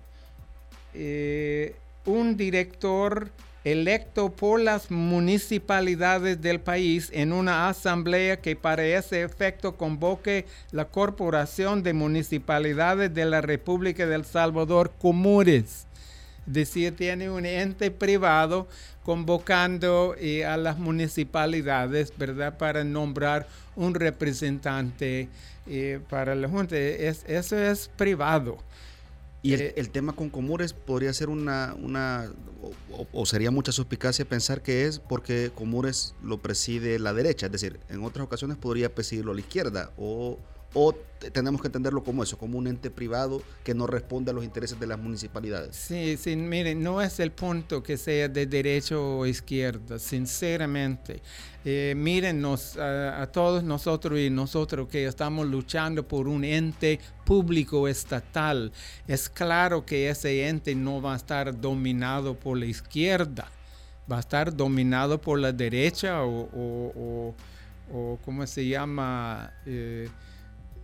eh, 0.94 1.76
un 2.06 2.38
director 2.38 3.32
electo 3.66 4.30
por 4.30 4.62
las 4.62 4.92
municipalidades 4.92 6.40
del 6.40 6.60
país 6.62 7.10
en 7.12 7.34
una 7.34 7.68
asamblea 7.68 8.40
que 8.40 8.56
para 8.56 8.86
ese 8.86 9.24
efecto 9.24 9.76
convoque 9.76 10.46
la 10.72 10.86
Corporación 10.86 11.82
de 11.82 11.94
Municipalidades 11.94 13.14
de 13.14 13.26
la 13.26 13.42
República 13.42 14.06
del 14.06 14.24
Salvador, 14.24 14.94
Comures. 15.02 15.88
Es 16.46 16.54
decir, 16.54 16.96
tiene 16.96 17.32
un 17.32 17.44
ente 17.44 17.90
privado 17.90 18.68
convocando 19.04 20.16
eh, 20.20 20.46
a 20.46 20.58
las 20.58 20.78
municipalidades, 20.78 22.14
¿verdad?, 22.16 22.60
para 22.60 22.84
nombrar 22.84 23.48
un 23.76 23.96
representante 23.96 25.28
eh, 25.66 26.00
para 26.08 26.36
la 26.36 26.48
Junta. 26.48 26.78
eso 26.78 27.58
es 27.58 27.90
privado. 27.98 28.60
Y 29.46 29.54
el, 29.54 29.62
eh, 29.62 29.90
tema 29.92 30.14
con 30.14 30.32
Comures 30.32 30.74
podría 30.74 31.14
ser 31.14 31.30
una, 31.30 31.76
una 31.80 32.32
o, 33.14 33.26
sería 33.28 33.52
mucha 33.52 33.72
suspicacia 33.72 34.26
pensar 34.26 34.64
que 34.64 34.88
es 34.88 34.98
porque 34.98 35.52
Comures 35.54 36.16
lo 36.24 36.40
preside 36.40 36.98
la 36.98 37.14
derecha, 37.14 37.46
es 37.46 37.52
decir, 37.52 37.80
en 37.90 38.04
otras 38.04 38.26
ocasiones 38.26 38.58
podría 38.58 38.96
presidirlo 38.96 39.34
a 39.34 39.36
la 39.36 39.42
izquierda 39.42 39.92
o 39.98 40.40
o 40.76 40.94
tenemos 41.32 41.62
que 41.62 41.68
entenderlo 41.68 42.04
como 42.04 42.22
eso, 42.22 42.38
como 42.38 42.58
un 42.58 42.68
ente 42.68 42.92
privado 42.92 43.42
que 43.64 43.74
no 43.74 43.88
responde 43.88 44.32
a 44.32 44.34
los 44.34 44.44
intereses 44.44 44.80
de 44.80 44.86
las 44.86 45.00
municipalidades. 45.00 45.76
Sí, 45.76 46.18
sí, 46.18 46.36
miren, 46.36 46.84
no 46.84 47.02
es 47.02 47.20
el 47.20 47.32
punto 47.32 47.82
que 47.82 47.98
sea 47.98 48.28
de 48.28 48.46
derecha 48.46 49.00
o 49.00 49.26
izquierda, 49.26 49.98
sinceramente. 49.98 51.22
Eh, 51.64 51.94
mírennos 51.96 52.78
a, 52.78 53.26
todos 53.32 53.64
nosotros 53.64 54.20
y 54.20 54.30
nosotros 54.30 54.88
que 54.88 55.06
estamos 55.06 55.48
luchando 55.48 56.08
por 56.08 56.28
un 56.28 56.44
ente 56.44 57.00
público 57.24 57.88
estatal. 57.88 58.72
Es 59.08 59.30
claro 59.30 59.86
que 59.86 60.10
ese 60.10 60.48
ente 60.48 60.76
no 60.76 61.02
va 61.02 61.14
a 61.14 61.18
estar 61.18 61.60
dominado 61.60 62.36
por 62.38 62.58
la 62.58 62.66
izquierda, 62.66 63.50
va 64.12 64.18
a 64.18 64.20
estar 64.20 64.56
dominado 64.56 65.20
por 65.20 65.40
la 65.40 65.52
derecha 65.52 66.24
o, 66.24 67.34
o, 67.92 68.20
¿cómo 68.26 68.46
se 68.46 68.68
llama? 68.68 69.54
Eh, 69.66 70.10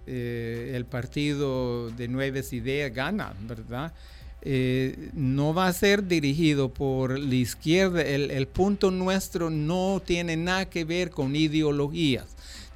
eh, 0.08 0.74
el 0.76 0.86
partido 0.86 1.92
de 1.92 2.08
Nuevas 2.08 2.54
Ideas 2.54 2.94
gana, 2.94 3.34
¿verdad? 3.42 3.94
Eh, 4.42 5.12
no 5.14 5.54
va 5.54 5.68
a 5.68 5.74
ser 5.74 6.08
dirigido 6.08 6.74
por 6.74 7.20
la 7.20 7.36
izquierda. 7.36 8.02
El, 8.02 8.48
punto 8.48 8.90
nuestro 8.90 9.52
no 9.52 10.02
tiene 10.04 10.38
nada 10.38 10.66
que 10.70 10.86
ver 10.86 11.12
con 11.12 11.36
ideologías. 11.36 12.26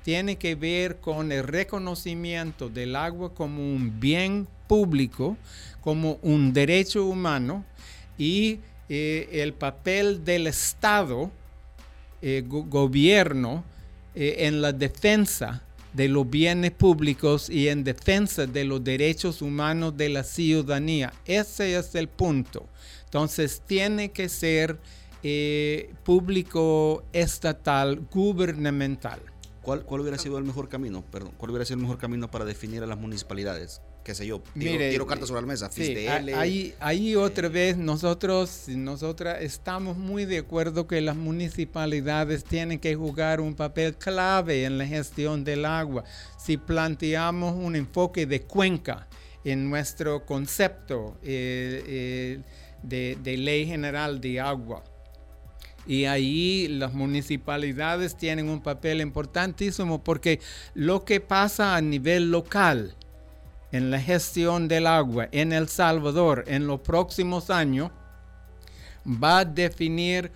Tiene 0.03 0.36
que 0.36 0.53
ver 0.53 0.98
con 0.98 1.32
el 1.32 1.44
reconocimiento 1.44 2.70
del 2.70 2.96
agua 2.96 3.34
como 3.34 3.62
un 3.62 4.00
bien 4.00 4.48
público, 4.67 5.36
como 5.82 6.20
un 6.22 6.53
derecho 6.53 7.05
humano 7.05 7.65
y 8.20 8.60
eh, 8.88 9.29
el 9.32 9.53
papel 9.53 10.24
del 10.24 10.48
Estado, 10.48 11.32
gobierno, 12.48 13.63
en 14.15 14.62
la 14.62 14.72
defensa 14.72 15.64
de 15.95 16.09
los 16.09 16.29
bienes 16.29 16.71
públicos 16.71 17.49
y 17.49 17.69
en 17.69 17.83
defensa 17.83 18.45
de 18.45 18.65
los 18.65 18.83
derechos 18.83 19.41
humanos 19.41 19.95
de 19.95 20.09
la 20.09 20.23
ciudadanía. 20.23 21.13
Ese 21.25 21.77
es 21.77 21.95
el 21.95 22.09
punto. 22.09 22.67
Entonces 23.05 23.61
tiene 23.65 24.11
que 24.11 24.27
ser 24.27 24.77
eh, 25.23 25.93
público, 26.03 27.03
estatal, 27.13 28.05
gubernamental. 28.11 29.19
¿Cuál, 29.61 29.83
¿Cuál, 29.83 30.01
hubiera 30.01 30.17
sido 30.17 30.37
el 30.37 30.43
mejor 30.43 30.69
camino? 30.69 31.03
Perdón, 31.11 31.33
¿cuál 31.37 31.51
hubiera 31.51 31.65
sido 31.65 31.77
el 31.77 31.83
mejor 31.83 31.97
camino 31.97 32.29
para 32.29 32.45
definir 32.45 32.83
a 32.83 32.85
las 32.85 32.99
municipalidades? 32.99 33.81
Qué 34.05 34.13
sé 34.13 34.27
yo, 34.27 34.39
tiro, 34.53 35.07
cartas 35.07 35.29
sobre 35.29 35.41
la 35.41 35.47
mesa, 35.47 35.67
ahí, 36.38 36.75
ahí 36.79 37.15
otra 37.15 37.50
vez 37.50 37.75
nosotros, 37.75 38.65
nosotras 38.67 39.41
estamos 39.41 39.97
muy 39.97 40.25
de 40.25 40.38
acuerdo 40.38 40.85
que 40.85 41.01
las 41.01 41.15
municipalidades 41.15 42.43
tienen 42.43 42.77
que 42.77 42.93
jugar 42.93 43.41
un 43.41 43.55
papel 43.55 43.95
clave 43.95 44.65
en 44.65 44.77
la 44.77 44.85
gestión 44.85 45.43
del 45.43 45.65
agua. 45.65 46.03
Si 46.38 46.55
planteamos 46.55 47.55
un 47.55 47.75
enfoque 47.75 48.27
de 48.27 48.43
cuenca 48.43 49.07
en 49.43 49.67
nuestro 49.71 50.24
concepto 50.24 51.17
eh, 51.24 51.83
eh, 51.88 52.39
de, 52.83 53.17
de 53.24 53.38
ley 53.38 53.65
general 53.65 54.21
de 54.21 54.39
agua, 54.39 54.83
y 55.88 56.05
ahí 56.05 56.67
las 56.67 56.93
municipalidades 56.93 58.15
tienen 58.15 58.50
un 58.50 58.62
papel 58.62 59.01
importantísimo 59.01 60.03
porque 60.03 60.39
lo 60.75 61.05
que 61.05 61.21
pasa 61.21 61.75
a 61.75 61.81
nivel 61.81 62.29
local 62.29 62.95
en 63.75 63.91
la 63.91 64.00
gestión 64.00 64.67
del 64.67 64.88
agua 64.88 65.27
en 65.32 65.51
El 65.51 65.67
Salvador 65.67 66.46
en 66.48 66.65
los 66.65 66.79
próximos 66.79 67.50
años 67.50 67.91
va 69.05 69.39
a 69.39 69.46
definir 69.46 70.32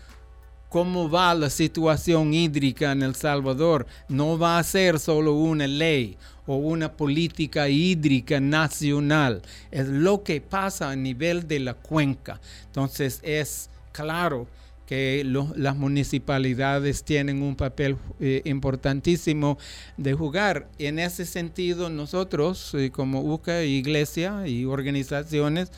cómo 0.68 1.10
va 1.10 1.34
la 1.34 1.50
situación 1.50 2.34
hídrica 2.34 2.92
en 2.92 3.02
El 3.02 3.16
Salvador. 3.16 3.88
No 4.08 4.38
va 4.38 4.60
a 4.60 4.64
ser 4.64 5.00
solo 5.00 5.34
una 5.34 5.68
ley 5.68 6.18
o 6.46 6.58
una 6.58 6.92
política 6.92 7.70
hídrica 7.70 8.40
nacional. 8.40 9.42
Es 9.72 9.88
lo 9.88 10.22
que 10.22 10.42
pasa 10.42 10.92
a 10.92 10.96
nivel 10.96 11.48
de 11.48 11.60
la 11.60 11.74
cuenca. 11.74 12.40
Entonces 12.68 13.20
es 13.24 13.70
claro 13.92 14.48
que 14.90 15.24
las 15.56 15.78
municipalidades 15.78 17.04
tienen 17.04 17.44
un 17.44 17.56
papel 17.56 17.96
eh, 18.20 18.42
importantísimo 18.46 19.60
de 19.98 20.16
jugar. 20.16 20.68
En 20.80 20.98
ese 20.98 21.28
sentido, 21.28 21.92
nosotros, 21.92 22.74
eh, 22.74 22.90
como 22.90 23.22
UCA, 23.22 23.62
Iglesia 23.62 24.48
y 24.48 24.66
organizaciones, 24.66 25.72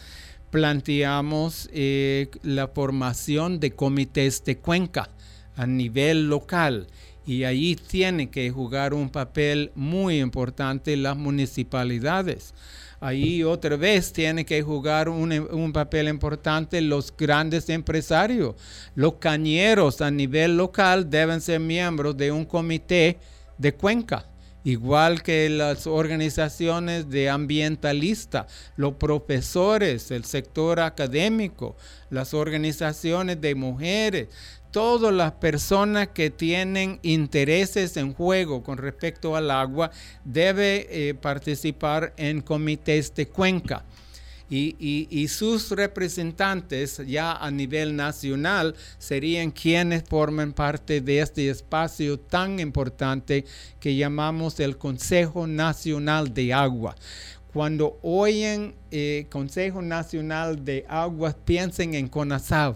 planteamos 0.49 1.69
eh, 1.73 2.29
la 2.41 2.69
formación 2.69 3.59
de 3.59 3.71
comités 3.71 4.45
de 4.45 4.59
cuenca 4.59 5.09
a 5.57 5.67
nivel 5.67 6.29
local 6.29 6.87
y 7.25 7.43
ahí 7.43 7.75
tienen 7.75 8.29
que 8.29 8.49
jugar 8.49 8.93
un 8.93 9.09
papel 9.09 9.73
muy 9.75 10.21
importante 10.21 10.95
las 10.95 11.17
municipalidades 11.17 12.53
ahí 13.01 13.43
otra 13.43 13.75
vez 13.75 14.13
tiene 14.13 14.45
que 14.45 14.61
jugar 14.61 15.09
un, 15.09 15.71
papel 15.73 16.07
importante 16.07 16.79
los 16.79 17.13
grandes 17.15 17.67
empresarios. 17.69 18.55
Los 18.95 19.15
cañeros 19.15 19.99
a 19.99 20.09
nivel 20.09 20.55
local 20.55 21.09
deben 21.09 21.41
ser 21.41 21.59
miembros 21.59 22.15
de 22.15 22.31
un 22.31 22.45
comité 22.45 23.17
de 23.57 23.73
cuenca 23.73 24.30
igual 24.63 25.23
que 25.23 25.49
las 25.49 25.87
organizaciones 25.87 27.09
de 27.09 27.29
ambientalistas, 27.29 28.45
los 28.75 28.93
profesores, 28.93 30.11
el 30.11 30.25
sector 30.25 30.79
académico, 30.79 31.75
las 32.09 32.33
organizaciones 32.33 33.41
de 33.41 33.55
mujeres, 33.55 34.27
todas 34.71 35.13
las 35.13 35.33
personas 35.33 36.09
que 36.09 36.29
tienen 36.29 36.99
intereses 37.03 37.97
en 37.97 38.13
juego 38.13 38.63
con 38.63 38.77
respecto 38.77 39.35
al 39.35 39.51
agua 39.51 39.91
debe 40.23 40.87
eh, 40.89 41.13
participar 41.13 42.13
en 42.17 42.41
comités 42.41 43.13
de 43.13 43.27
cuenca. 43.27 43.83
Y, 44.53 45.29
sus 45.29 45.71
representantes 45.71 47.01
ya 47.07 47.31
a 47.31 47.49
nivel 47.49 47.95
nacional 47.95 48.75
serían 48.97 49.49
quienes 49.49 50.03
forman 50.03 50.51
parte 50.51 50.99
de 50.99 51.21
este 51.21 51.49
espacio 51.49 52.19
tan 52.19 52.59
importante 52.59 53.45
que 53.79 53.95
llamamos 53.95 54.59
el 54.59 54.77
Consejo 54.77 55.47
Nacional 55.47 56.33
de 56.33 56.53
Agua. 56.53 56.97
Cuando 57.53 57.97
oyen 58.01 58.75
eh, 58.91 59.25
Consejo 59.29 59.81
Nacional 59.81 60.65
de 60.65 60.85
Agua, 60.89 61.33
piensen 61.45 61.93
en 61.93 62.09
CONASAV, 62.09 62.75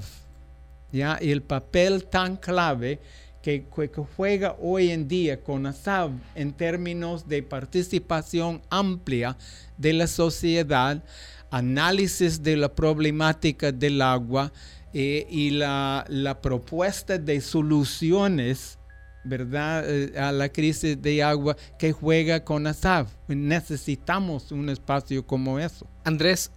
¿ya? 0.93 1.19
Y 1.21 1.31
el 1.31 1.41
papel 1.41 2.05
tan 2.05 2.37
clave 2.37 2.99
que, 3.41 3.65
que, 3.65 3.89
juega 4.15 4.55
hoy 4.61 4.91
en 4.91 5.09
día 5.09 5.43
CONASAV 5.43 6.11
en 6.35 6.53
términos 6.53 7.27
de 7.27 7.43
participación 7.43 8.61
amplia 8.69 9.35
de 9.77 9.91
la 9.91 10.07
sociedad 10.07 11.03
análisis 11.51 12.41
de 12.43 12.57
la 12.57 12.73
problemática 12.73 13.71
del 13.71 14.01
agua 14.01 14.51
eh, 14.93 15.27
y 15.29 15.51
la, 15.51 16.39
propuesta 16.41 17.17
de 17.17 17.41
soluciones 17.41 18.79
¿verdad? 19.23 19.83
Eh, 19.87 20.17
a 20.19 20.31
la 20.31 20.49
crisis 20.49 21.01
de 21.01 21.23
agua 21.23 21.57
que 21.79 21.91
juega 21.91 22.43
con 22.43 22.67
ASAF. 22.67 23.09
Necesitamos 23.27 24.51
un 24.51 24.69
espacio 24.69 25.25
como 25.25 25.59
eso. 25.59 25.87
Andrés, 26.03 26.51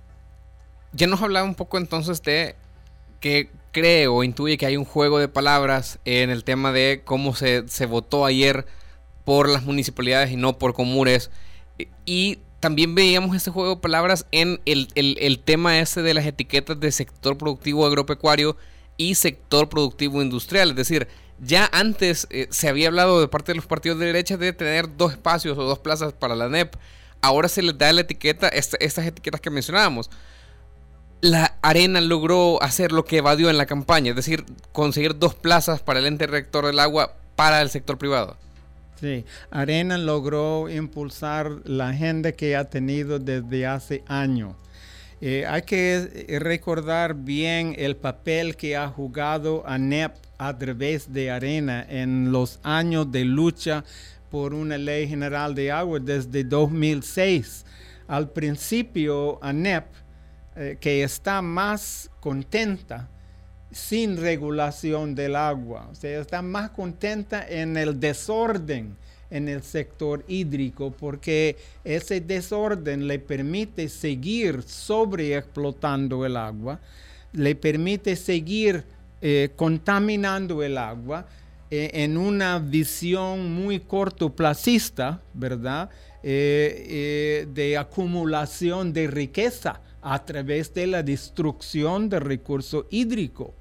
ya 0.92 1.06
nos 1.06 1.22
hablaba 1.22 1.46
un 1.46 1.54
poco 1.54 1.78
entonces 1.78 2.22
de 2.22 2.54
que 3.20 3.50
cree 3.72 4.06
o 4.06 4.22
intuye 4.22 4.58
que 4.58 4.66
hay 4.66 4.76
un 4.76 4.84
juego 4.84 5.18
de 5.18 5.28
palabras 5.28 5.98
en 6.04 6.30
el 6.30 6.44
tema 6.44 6.72
de 6.72 7.02
cómo 7.04 7.34
se, 7.34 7.66
se 7.68 7.86
votó 7.86 8.24
ayer 8.24 8.66
por 9.24 9.48
las 9.48 9.64
municipalidades 9.64 10.30
y 10.30 10.36
no 10.36 10.58
por 10.58 10.74
comunes. 10.74 11.30
Y 12.06 12.38
también 12.60 12.94
veíamos 12.94 13.36
ese 13.36 13.50
juego 13.50 13.76
de 13.76 13.80
palabras 13.80 14.26
en 14.32 14.60
el, 14.64 15.40
tema 15.44 15.78
ese 15.78 16.02
de 16.02 16.14
las 16.14 16.26
etiquetas 16.26 16.78
de 16.80 16.90
sector 16.90 17.38
productivo 17.38 17.86
agropecuario 17.86 18.56
y 18.96 19.14
sector 19.14 19.68
productivo 19.68 20.22
industrial. 20.22 20.70
Es 20.70 20.76
decir, 20.76 21.08
ya 21.38 21.70
antes 21.72 22.26
eh, 22.30 22.48
se 22.50 22.68
había 22.68 22.88
hablado 22.88 23.20
de 23.20 23.28
parte 23.28 23.52
de 23.52 23.56
los 23.56 23.66
partidos 23.66 23.98
de 23.98 24.06
derecha 24.06 24.36
de 24.36 24.52
tener 24.52 24.96
dos 24.96 25.12
espacios 25.12 25.56
o 25.56 25.62
dos 25.62 25.78
plazas 25.78 26.12
para 26.12 26.34
la 26.34 26.48
NEP. 26.48 26.74
Ahora 27.20 27.48
se 27.48 27.62
les 27.62 27.78
da 27.78 27.92
la 27.92 28.00
etiqueta, 28.00 28.48
estas 28.48 29.06
etiquetas 29.06 29.40
que 29.40 29.50
mencionábamos. 29.50 30.10
La 31.20 31.56
Arena 31.62 32.00
logró 32.00 32.62
hacer 32.62 32.92
lo 32.92 33.04
que 33.04 33.18
evadió 33.18 33.50
en 33.50 33.58
la 33.58 33.66
campaña, 33.66 34.10
es 34.10 34.16
decir, 34.16 34.44
conseguir 34.72 35.18
dos 35.18 35.34
plazas 35.34 35.80
para 35.80 35.98
el 35.98 36.06
ente 36.06 36.28
rector 36.28 36.66
del 36.66 36.78
agua 36.78 37.16
para 37.34 37.60
el 37.60 37.70
sector 37.70 37.98
privado. 37.98 38.36
Sí, 39.00 39.24
Arena 39.50 39.96
logró 39.96 40.68
impulsar 40.68 41.60
la 41.64 41.90
agenda 41.90 42.32
que 42.32 42.56
ha 42.56 42.68
tenido 42.68 43.20
desde 43.20 43.64
hace 43.64 44.02
años. 44.08 44.56
Eh, 45.20 45.44
hay 45.46 45.62
que 45.62 46.26
eh, 46.28 46.38
recordar 46.40 47.14
bien 47.14 47.74
el 47.78 47.96
papel 47.96 48.56
que 48.56 48.76
ha 48.76 48.88
jugado 48.88 49.62
ANEP 49.66 50.14
a 50.36 50.56
través 50.56 51.12
de 51.12 51.30
Arena 51.30 51.86
en 51.88 52.32
los 52.32 52.58
años 52.64 53.10
de 53.12 53.24
lucha 53.24 53.84
por 54.30 54.52
una 54.52 54.78
ley 54.78 55.06
general 55.06 55.54
de 55.54 55.70
agua 55.70 56.00
desde 56.00 56.42
2006. 56.42 57.66
Al 58.08 58.30
principio, 58.30 59.38
ANEP, 59.42 59.86
eh, 60.56 60.76
que 60.80 61.04
está 61.04 61.40
más 61.40 62.10
contenta 62.18 63.08
sin 63.70 64.16
regulación 64.16 65.14
del 65.14 65.36
agua. 65.36 65.88
O 65.90 65.94
sea, 65.94 66.20
está 66.20 66.42
más 66.42 66.70
contenta 66.70 67.46
en 67.48 67.76
el 67.76 67.98
desorden 68.00 68.96
en 69.30 69.48
el 69.48 69.62
sector 69.62 70.24
hídrico 70.28 70.90
porque 70.90 71.56
ese 71.84 72.20
desorden 72.20 73.06
le 73.06 73.18
permite 73.18 73.88
seguir 73.88 74.62
sobreexplotando 74.62 76.24
el 76.24 76.36
agua, 76.36 76.80
le 77.32 77.54
permite 77.54 78.16
seguir 78.16 78.84
eh, 79.20 79.50
contaminando 79.56 80.62
el 80.62 80.78
agua 80.78 81.26
eh, 81.70 81.90
en 81.92 82.16
una 82.16 82.58
visión 82.58 83.52
muy 83.52 83.80
cortoplacista, 83.80 85.20
¿verdad? 85.34 85.90
Eh, 86.22 87.46
de 87.52 87.76
acumulación 87.76 88.92
de 88.92 89.06
riqueza 89.06 89.80
a 90.00 90.24
través 90.24 90.72
de 90.72 90.86
la 90.86 91.02
destrucción 91.02 92.08
del 92.08 92.22
recurso 92.22 92.86
hídrico. 92.90 93.54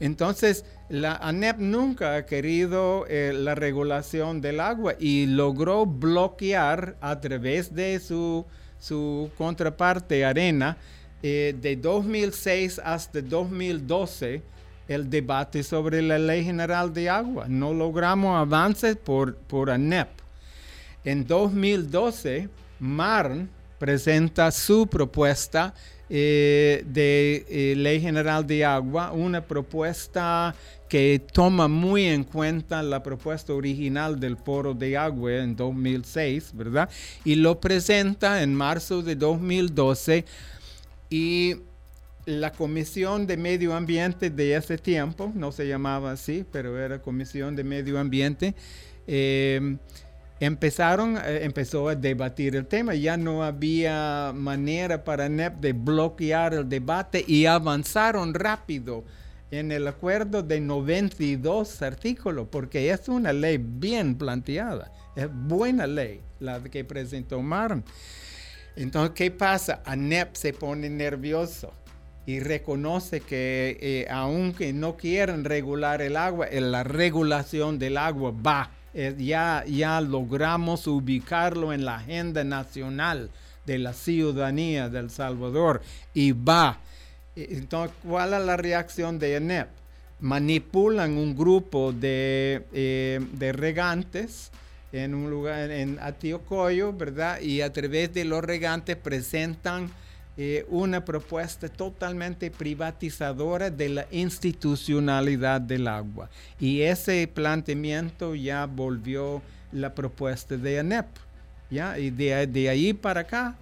Entonces, 0.00 0.64
la 0.88 1.16
ANEP 1.16 1.58
nunca 1.58 2.16
ha 2.16 2.26
querido 2.26 3.06
eh, 3.08 3.32
la 3.34 3.54
regulación 3.54 4.40
del 4.40 4.60
agua 4.60 4.94
y 4.98 5.26
logró 5.26 5.86
bloquear 5.86 6.96
a 7.00 7.20
través 7.20 7.74
de 7.74 7.98
su, 7.98 8.44
su 8.78 9.30
contraparte 9.38 10.24
Arena 10.24 10.76
eh, 11.22 11.54
de 11.60 11.76
2006 11.76 12.80
hasta 12.84 13.22
2012 13.22 14.42
el 14.88 15.08
debate 15.08 15.62
sobre 15.62 16.02
la 16.02 16.18
ley 16.18 16.44
general 16.44 16.92
de 16.92 17.08
agua. 17.08 17.46
No 17.48 17.72
logramos 17.72 18.36
avances 18.36 18.96
por, 18.96 19.36
por 19.36 19.70
ANEP. 19.70 20.08
En 21.04 21.26
2012, 21.26 22.48
MARN 22.80 23.48
presenta 23.78 24.50
su 24.50 24.86
propuesta 24.86 25.74
eh, 26.14 26.84
de 26.86 27.46
eh, 27.48 27.74
Ley 27.74 27.98
General 27.98 28.46
de 28.46 28.66
Agua, 28.66 29.12
una 29.12 29.40
propuesta 29.40 30.54
que 30.86 31.22
toma 31.32 31.68
muy 31.68 32.04
en 32.04 32.22
cuenta 32.24 32.82
la 32.82 33.02
propuesta 33.02 33.54
original 33.54 34.20
del 34.20 34.36
Foro 34.36 34.74
de 34.74 34.98
Agua 34.98 35.36
en 35.36 35.56
2006, 35.56 36.50
¿verdad? 36.52 36.90
Y 37.24 37.36
lo 37.36 37.58
presenta 37.58 38.42
en 38.42 38.54
marzo 38.54 39.00
de 39.00 39.16
2012 39.16 40.26
y 41.08 41.56
la 42.26 42.52
Comisión 42.52 43.26
de 43.26 43.38
Medio 43.38 43.74
Ambiente 43.74 44.28
de 44.28 44.54
ese 44.54 44.76
tiempo, 44.76 45.32
no 45.34 45.50
se 45.50 45.66
llamaba 45.66 46.12
así, 46.12 46.44
pero 46.52 46.78
era 46.78 47.00
Comisión 47.00 47.56
de 47.56 47.64
Medio 47.64 47.98
Ambiente, 47.98 48.54
eh, 49.06 49.78
empezaron, 50.42 51.16
eh, 51.18 51.44
empezó 51.44 51.88
a 51.88 51.94
debatir 51.94 52.56
el 52.56 52.66
tema. 52.66 52.96
Ya 52.96 53.16
no 53.16 53.44
había 53.44 54.32
manera 54.34 55.04
para 55.04 55.28
NEP 55.28 55.60
de 55.60 55.72
bloquear 55.72 56.54
el 56.54 56.68
debate 56.68 57.24
y 57.26 57.46
avanzaron 57.46 58.34
rápido 58.34 59.04
en 59.52 59.70
el 59.70 59.86
acuerdo 59.86 60.42
de 60.42 60.60
92 60.60 61.82
artículos, 61.82 62.48
porque 62.50 62.90
es 62.90 63.08
una 63.08 63.32
ley 63.32 63.58
bien 63.62 64.16
planteada, 64.16 64.90
es 65.14 65.28
buena 65.30 65.86
ley 65.86 66.22
la 66.40 66.60
que 66.60 66.84
presentó 66.84 67.40
Marm. 67.40 67.84
Entonces, 68.74 69.12
¿qué 69.14 69.30
pasa? 69.30 69.80
ANEP 69.84 70.34
se 70.34 70.52
pone 70.54 70.90
nervioso 70.90 71.72
y 72.26 72.40
reconoce 72.40 73.20
que 73.20 73.78
eh, 73.80 74.06
aunque 74.10 74.72
no 74.72 74.96
quieren 74.96 75.44
regular 75.44 76.02
el 76.02 76.16
agua, 76.16 76.48
la 76.50 76.82
regulación 76.82 77.78
del 77.78 77.98
agua 77.98 78.34
va 78.44 78.70
eh, 78.94 79.14
ya, 79.18 79.64
ya 79.66 80.00
logramos 80.00 80.86
ubicarlo 80.86 81.72
en 81.72 81.84
la 81.84 81.96
agenda 81.96 82.44
nacional 82.44 83.30
de 83.66 83.78
la 83.78 83.92
ciudadanía 83.92 84.88
del 84.88 85.10
Salvador 85.10 85.82
y 86.14 86.32
va. 86.32 86.78
Eh, 87.36 87.48
entonces, 87.50 87.96
¿cuál 88.06 88.34
es 88.34 88.40
la 88.40 88.56
reacción 88.56 89.18
de 89.18 89.36
ENEP? 89.36 89.68
Manipulan 90.20 91.16
un 91.16 91.36
grupo 91.36 91.92
de, 91.92 92.64
eh, 92.72 93.20
de 93.32 93.52
regantes 93.52 94.50
en 94.92 95.14
un 95.14 95.30
lugar 95.30 95.70
en 95.70 95.98
Atiocoyo, 96.00 96.92
¿verdad? 96.92 97.40
Y 97.40 97.62
a 97.62 97.72
través 97.72 98.12
de 98.12 98.24
los 98.24 98.44
regantes 98.44 98.96
presentan 98.96 99.90
eh, 100.36 100.64
una 100.68 101.04
propuesta 101.04 101.68
totalmente 101.68 102.50
privatizadora 102.50 103.70
de 103.70 103.88
la 103.88 104.06
institucionalidad 104.10 105.60
del 105.60 105.86
agua. 105.88 106.30
Y 106.58 106.80
ese 106.82 107.28
planteamiento 107.28 108.34
ya 108.34 108.66
volvió 108.66 109.42
la 109.72 109.94
propuesta 109.94 110.56
de 110.56 110.78
ANEP. 110.78 111.06
¿ya? 111.70 111.98
Y 111.98 112.10
de, 112.10 112.46
de 112.46 112.68
ahí 112.68 112.92
para 112.92 113.20
acá, 113.20 113.56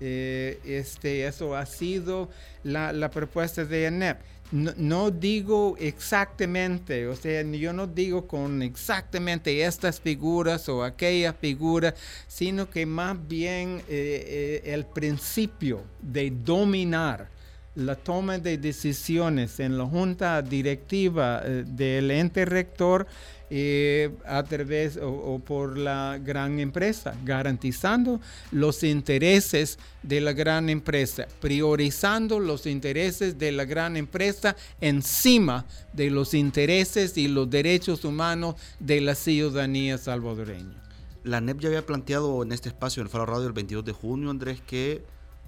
eh, 0.00 0.58
este, 0.64 1.26
eso 1.26 1.54
ha 1.56 1.66
sido 1.66 2.30
la, 2.62 2.92
la 2.92 3.10
propuesta 3.10 3.64
de 3.64 3.86
ANEP 3.86 4.18
no, 4.52 5.10
digo 5.10 5.74
exactamente, 5.78 7.08
o 7.08 7.16
sea, 7.16 7.42
yo 7.42 7.72
no 7.72 7.86
digo 7.86 8.26
con 8.28 8.62
exactamente 8.62 9.64
estas 9.64 10.00
figuras 10.00 10.68
o 10.68 10.84
aquellas 10.84 11.34
figuras, 11.36 11.94
sino 12.28 12.68
que 12.68 12.86
más 12.86 13.16
bien 13.26 13.82
eh, 13.88 14.62
eh, 14.68 14.72
el 14.72 14.86
principio 14.86 15.82
de 16.00 16.30
dominar 16.30 17.28
la 17.74 17.96
toma 17.96 18.38
de 18.38 18.58
decisiones 18.58 19.58
en 19.58 19.76
la 19.76 19.84
junta 19.84 20.40
directiva 20.42 21.42
eh, 21.44 21.64
del 21.66 22.10
ente 22.10 22.44
rector 22.44 23.06
eh, 23.50 24.10
a 24.24 24.42
través 24.42 24.98
o, 25.00 25.38
por 25.44 25.76
la 25.76 26.18
gran 26.22 26.58
empresa, 26.60 27.14
garantizando 27.24 28.20
los 28.52 28.82
intereses 28.82 29.78
de 30.02 30.20
la 30.20 30.32
gran 30.32 30.70
empresa, 30.70 31.26
priorizando 31.40 32.40
los 32.40 32.66
intereses 32.66 33.38
de 33.38 33.52
la 33.52 33.64
gran 33.64 33.96
empresa 33.96 34.56
encima 34.80 35.66
de 35.92 36.10
los 36.10 36.32
intereses 36.32 37.18
y 37.18 37.28
los 37.28 37.50
derechos 37.50 38.04
humanos 38.04 38.54
de 38.80 39.00
la 39.00 39.14
ciudadanía 39.14 39.98
salvadoreña. 39.98 40.82
La 41.22 41.40
NEP 41.40 41.60
ya 41.60 41.68
había 41.68 41.86
planteado 41.86 42.42
en 42.42 42.52
este 42.52 42.70
espacio, 42.70 43.00
en 43.00 43.06
el 43.06 43.10
Faro 43.10 43.26
Radio, 43.26 43.46
el 43.46 43.52
22 43.52 43.84
de 43.84 43.92
junio, 43.92 44.30
Andrés, 44.30 44.60
que 44.66 45.02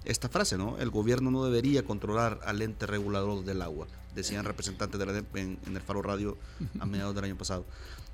esta 0.07 0.29
frase, 0.29 0.57
¿no? 0.57 0.77
El 0.77 0.89
gobierno 0.89 1.31
no 1.31 1.43
debería 1.43 1.83
controlar 1.83 2.39
al 2.45 2.61
ente 2.61 2.85
regulador 2.85 3.43
del 3.43 3.61
agua, 3.61 3.87
decían 4.15 4.45
representantes 4.45 4.97
de 4.97 5.05
la 5.05 5.11
DEP 5.11 5.35
en, 5.35 5.59
el 5.67 5.81
Faro 5.81 6.01
Radio 6.01 6.37
a 6.79 6.85
mediados 6.85 7.13
del 7.13 7.25
año 7.25 7.37
pasado. 7.37 7.65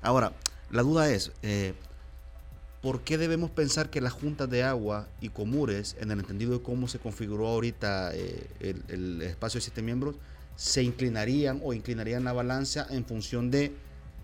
Ahora, 0.02 0.32
la 0.70 0.82
duda 0.82 1.08
es, 1.08 1.30
eh, 1.42 1.74
¿por 2.82 3.02
qué 3.02 3.16
debemos 3.16 3.50
pensar 3.50 3.90
que 3.90 4.00
las 4.00 4.12
juntas 4.12 4.50
de 4.50 4.64
agua 4.64 5.06
y 5.20 5.28
comures, 5.28 5.96
en 6.00 6.10
el 6.10 6.18
entendido 6.18 6.52
de 6.52 6.62
cómo 6.62 6.88
se 6.88 6.98
configuró 6.98 7.46
ahorita 7.46 8.10
eh, 8.12 8.48
el, 8.58 8.82
el 8.88 9.22
espacio 9.22 9.58
de 9.58 9.62
siete 9.62 9.80
miembros, 9.80 10.16
se 10.56 10.82
inclinarían 10.82 11.60
o 11.62 11.72
inclinarían 11.74 12.24
la 12.24 12.32
balanza 12.32 12.88
en 12.90 13.04
función 13.04 13.52
de 13.52 13.72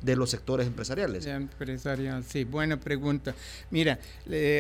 de 0.03 0.17
los 0.17 0.31
sectores 0.31 0.67
empresariales. 0.67 1.27
Empresarial, 1.27 2.25
sí, 2.25 2.45
buena 2.45 2.79
pregunta. 2.79 3.35
Mira, 3.71 3.99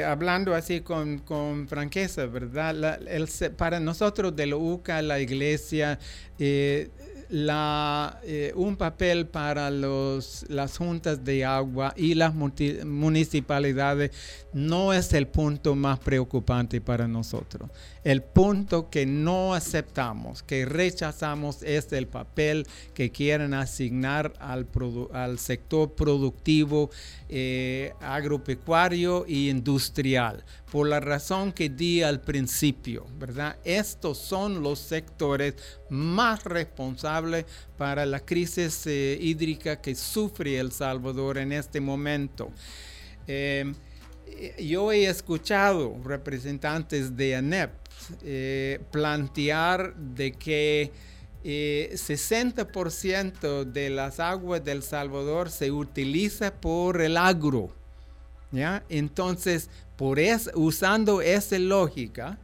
hablando 0.06 0.54
así 0.54 0.80
con, 0.80 1.22
franqueza, 1.68 2.26
¿verdad? 2.26 3.00
el, 3.08 3.28
para 3.56 3.80
nosotros 3.80 4.34
de 4.36 4.46
la 4.46 4.56
UCA, 4.56 5.02
la 5.02 5.20
iglesia, 5.20 5.98
eh, 6.38 6.88
eh, 7.32 8.52
un 8.56 8.76
papel 8.76 9.28
para 9.28 9.70
las 9.70 10.76
juntas 10.76 11.24
de 11.24 11.44
agua 11.44 11.94
y 11.96 12.14
las 12.14 12.34
municipalidades 12.34 14.10
no 14.52 14.92
es 14.92 15.12
el 15.12 15.28
punto 15.28 15.76
más 15.76 16.00
preocupante 16.00 16.80
para 16.80 17.06
nosotros. 17.06 17.70
El 18.02 18.22
punto 18.22 18.90
que 18.90 19.06
no 19.06 19.54
aceptamos, 19.54 20.42
que 20.42 20.64
rechazamos, 20.64 21.62
es 21.62 21.92
el 21.92 22.08
papel 22.08 22.66
que 22.94 23.10
quieren 23.10 23.54
asignar 23.54 24.32
al, 24.40 24.66
al 25.12 25.38
sector 25.38 25.92
productivo 25.94 26.90
eh, 27.28 27.92
agropecuario 28.00 29.24
e 29.26 29.50
industrial, 29.50 30.44
por 30.72 30.88
la 30.88 30.98
razón 30.98 31.52
que 31.52 31.68
di 31.68 32.02
al 32.02 32.20
principio, 32.20 33.06
¿verdad? 33.18 33.56
Estos 33.64 34.18
son 34.18 34.62
los 34.62 34.78
sectores 34.78 35.54
más 35.90 36.44
responsables 36.44 37.19
para 37.76 38.06
la 38.06 38.20
crisis 38.20 38.86
eh, 38.86 39.18
hídrica 39.20 39.80
que 39.80 39.94
sufre 39.94 40.58
El 40.58 40.72
Salvador 40.72 41.38
en 41.38 41.52
este 41.52 41.80
momento. 41.80 42.50
Eh, 43.26 43.72
yo 44.58 44.92
he 44.92 45.06
escuchado 45.06 45.96
representantes 46.04 47.16
de 47.16 47.36
ANEP 47.36 47.70
plantear 48.90 49.94
de 49.94 50.32
que 50.32 50.90
60% 51.44 53.64
de 53.64 53.90
las 53.90 54.20
aguas 54.20 54.64
del 54.64 54.82
Salvador 54.82 55.50
se 55.50 55.70
utiliza 55.70 56.54
por 56.54 57.00
el 57.00 57.16
agro. 57.16 57.74
¿ya? 58.52 58.84
Entonces, 58.88 59.68
usando 60.54 61.20
esa 61.20 61.58
lógica, 61.58 62.38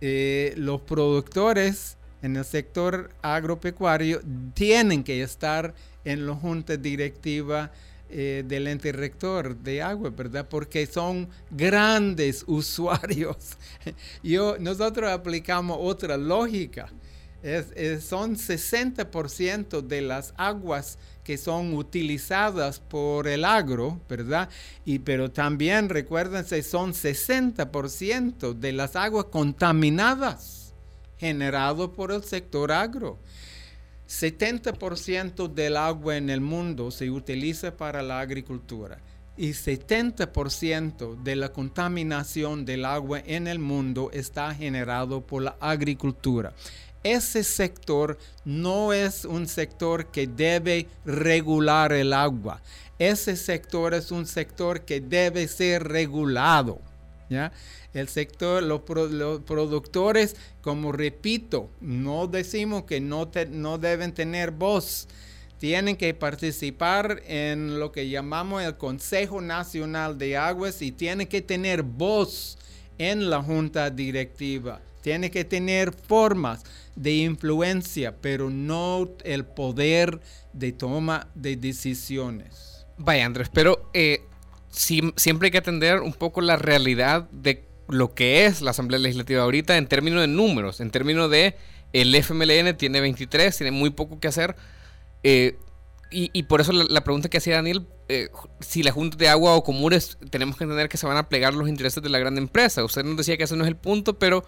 eh, 0.00 0.54
los 0.56 0.82
productores 0.82 1.97
en 2.22 2.36
el 2.36 2.44
sector 2.44 3.10
agropecuario 3.22 4.20
tienen 4.54 5.04
que 5.04 5.22
estar 5.22 5.74
en 6.04 6.26
la 6.26 6.34
junta 6.34 6.76
directiva 6.76 7.70
eh, 8.10 8.42
del 8.46 8.66
ente 8.66 8.90
rector 8.92 9.56
de 9.56 9.82
agua, 9.82 10.10
¿verdad? 10.10 10.46
Porque 10.48 10.86
son 10.86 11.28
grandes 11.50 12.44
usuarios. 12.46 13.56
Yo, 14.22 14.56
nosotros 14.58 15.10
aplicamos 15.10 15.78
otra 15.80 16.16
lógica 16.16 16.88
son 18.00 18.36
60% 18.36 19.80
de 19.82 20.02
las 20.02 20.34
aguas 20.36 20.98
que 21.22 21.38
son 21.38 21.74
utilizadas 21.74 22.80
por 22.80 23.28
el 23.28 23.44
agro, 23.44 24.00
¿verdad? 24.08 24.48
Y, 24.84 24.98
pero 24.98 25.30
también 25.30 25.88
recuérdense, 25.88 26.62
son 26.62 26.92
60% 26.92 28.54
de 28.54 28.72
las 28.72 28.96
aguas 28.96 29.26
contaminadas 29.26 30.67
generadas 31.18 31.88
por 31.88 32.12
el 32.12 32.22
sector 32.24 32.72
agro. 32.72 33.18
70% 34.08 35.52
del 35.52 35.76
agua 35.76 36.16
en 36.16 36.30
el 36.30 36.40
mundo 36.40 36.90
se 36.90 37.10
utiliza 37.10 37.76
para 37.76 38.02
la 38.02 38.20
agricultura 38.20 38.98
y 39.36 39.50
70% 39.50 41.22
de 41.22 41.36
la 41.36 41.52
contaminación 41.52 42.64
del 42.64 42.86
agua 42.86 43.20
en 43.24 43.46
el 43.46 43.58
mundo 43.58 44.10
está 44.12 44.54
generado 44.54 45.20
por 45.20 45.42
la 45.42 45.56
agricultura 45.60 46.54
ese 47.02 47.44
sector 47.44 48.18
no 48.44 48.92
es 48.92 49.24
un 49.24 49.46
sector 49.46 50.06
que 50.06 50.26
debe 50.26 50.88
regular 51.04 51.92
el 51.92 52.12
agua. 52.12 52.60
Ese 52.98 53.36
sector 53.36 53.94
es 53.94 54.10
un 54.10 54.26
sector 54.26 54.82
que 54.82 55.00
debe 55.00 55.46
ser 55.46 55.84
regulado. 55.84 56.80
¿Ya? 57.28 57.52
El 57.94 58.08
sector, 58.08 58.62
los, 58.62 58.82
productores, 58.82 60.36
como 60.60 60.92
repito, 60.92 61.70
no 61.80 62.26
decimos 62.26 62.84
que 62.84 63.00
no, 63.00 63.30
no 63.50 63.78
deben 63.78 64.12
tener 64.12 64.50
voz. 64.50 65.08
Tienen 65.58 65.96
que 65.96 66.14
participar 66.14 67.20
en 67.26 67.80
lo 67.80 67.90
que 67.90 68.08
llamamos 68.08 68.62
el 68.62 68.76
Consejo 68.76 69.40
Nacional 69.40 70.16
de 70.16 70.36
Aguas 70.36 70.82
y 70.82 70.92
tienen 70.92 71.26
que 71.26 71.42
tener 71.42 71.82
voz 71.82 72.58
en 72.98 73.28
la 73.28 73.42
junta 73.42 73.90
directiva. 73.90 74.80
Tiene 75.02 75.30
que 75.30 75.44
tener 75.44 75.92
formas 75.92 76.64
de 76.94 77.12
influencia, 77.14 78.16
pero 78.20 78.50
no 78.50 79.08
el 79.24 79.44
poder 79.44 80.20
de 80.52 80.72
toma 80.72 81.28
de 81.34 81.56
decisiones. 81.56 82.86
Vaya, 82.96 83.26
Andrés, 83.26 83.48
pero 83.52 83.90
eh, 83.94 84.27
siempre 84.70 85.46
hay 85.46 85.50
que 85.50 85.58
atender 85.58 86.00
un 86.00 86.12
poco 86.12 86.40
la 86.40 86.56
realidad 86.56 87.28
de 87.30 87.64
lo 87.88 88.14
que 88.14 88.46
es 88.46 88.60
la 88.60 88.72
Asamblea 88.72 88.98
Legislativa 88.98 89.42
ahorita 89.42 89.76
en 89.76 89.86
términos 89.86 90.20
de 90.20 90.28
números, 90.28 90.80
en 90.80 90.90
términos 90.90 91.30
de 91.30 91.56
el 91.92 92.14
FMLN 92.14 92.76
tiene 92.76 93.00
23, 93.00 93.56
tiene 93.56 93.70
muy 93.70 93.90
poco 93.90 94.20
que 94.20 94.28
hacer. 94.28 94.56
Eh, 95.22 95.58
y, 96.10 96.44
por 96.44 96.62
eso 96.62 96.72
la, 96.72 97.04
pregunta 97.04 97.28
que 97.28 97.36
hacía 97.36 97.56
Daniel, 97.56 97.86
eh, 98.08 98.30
si 98.60 98.82
la 98.82 98.92
Junta 98.92 99.18
de 99.18 99.28
Agua 99.28 99.54
o 99.54 99.62
Comunes 99.62 100.16
tenemos 100.30 100.56
que 100.56 100.64
entender 100.64 100.88
que 100.88 100.96
se 100.96 101.06
van 101.06 101.18
a 101.18 101.28
plegar 101.28 101.52
los 101.52 101.68
intereses 101.68 102.02
de 102.02 102.08
la 102.08 102.18
gran 102.18 102.38
empresa. 102.38 102.82
Usted 102.82 103.04
nos 103.04 103.18
decía 103.18 103.36
que 103.36 103.44
ese 103.44 103.56
no 103.56 103.64
es 103.64 103.68
el 103.68 103.76
punto, 103.76 104.18
pero 104.18 104.42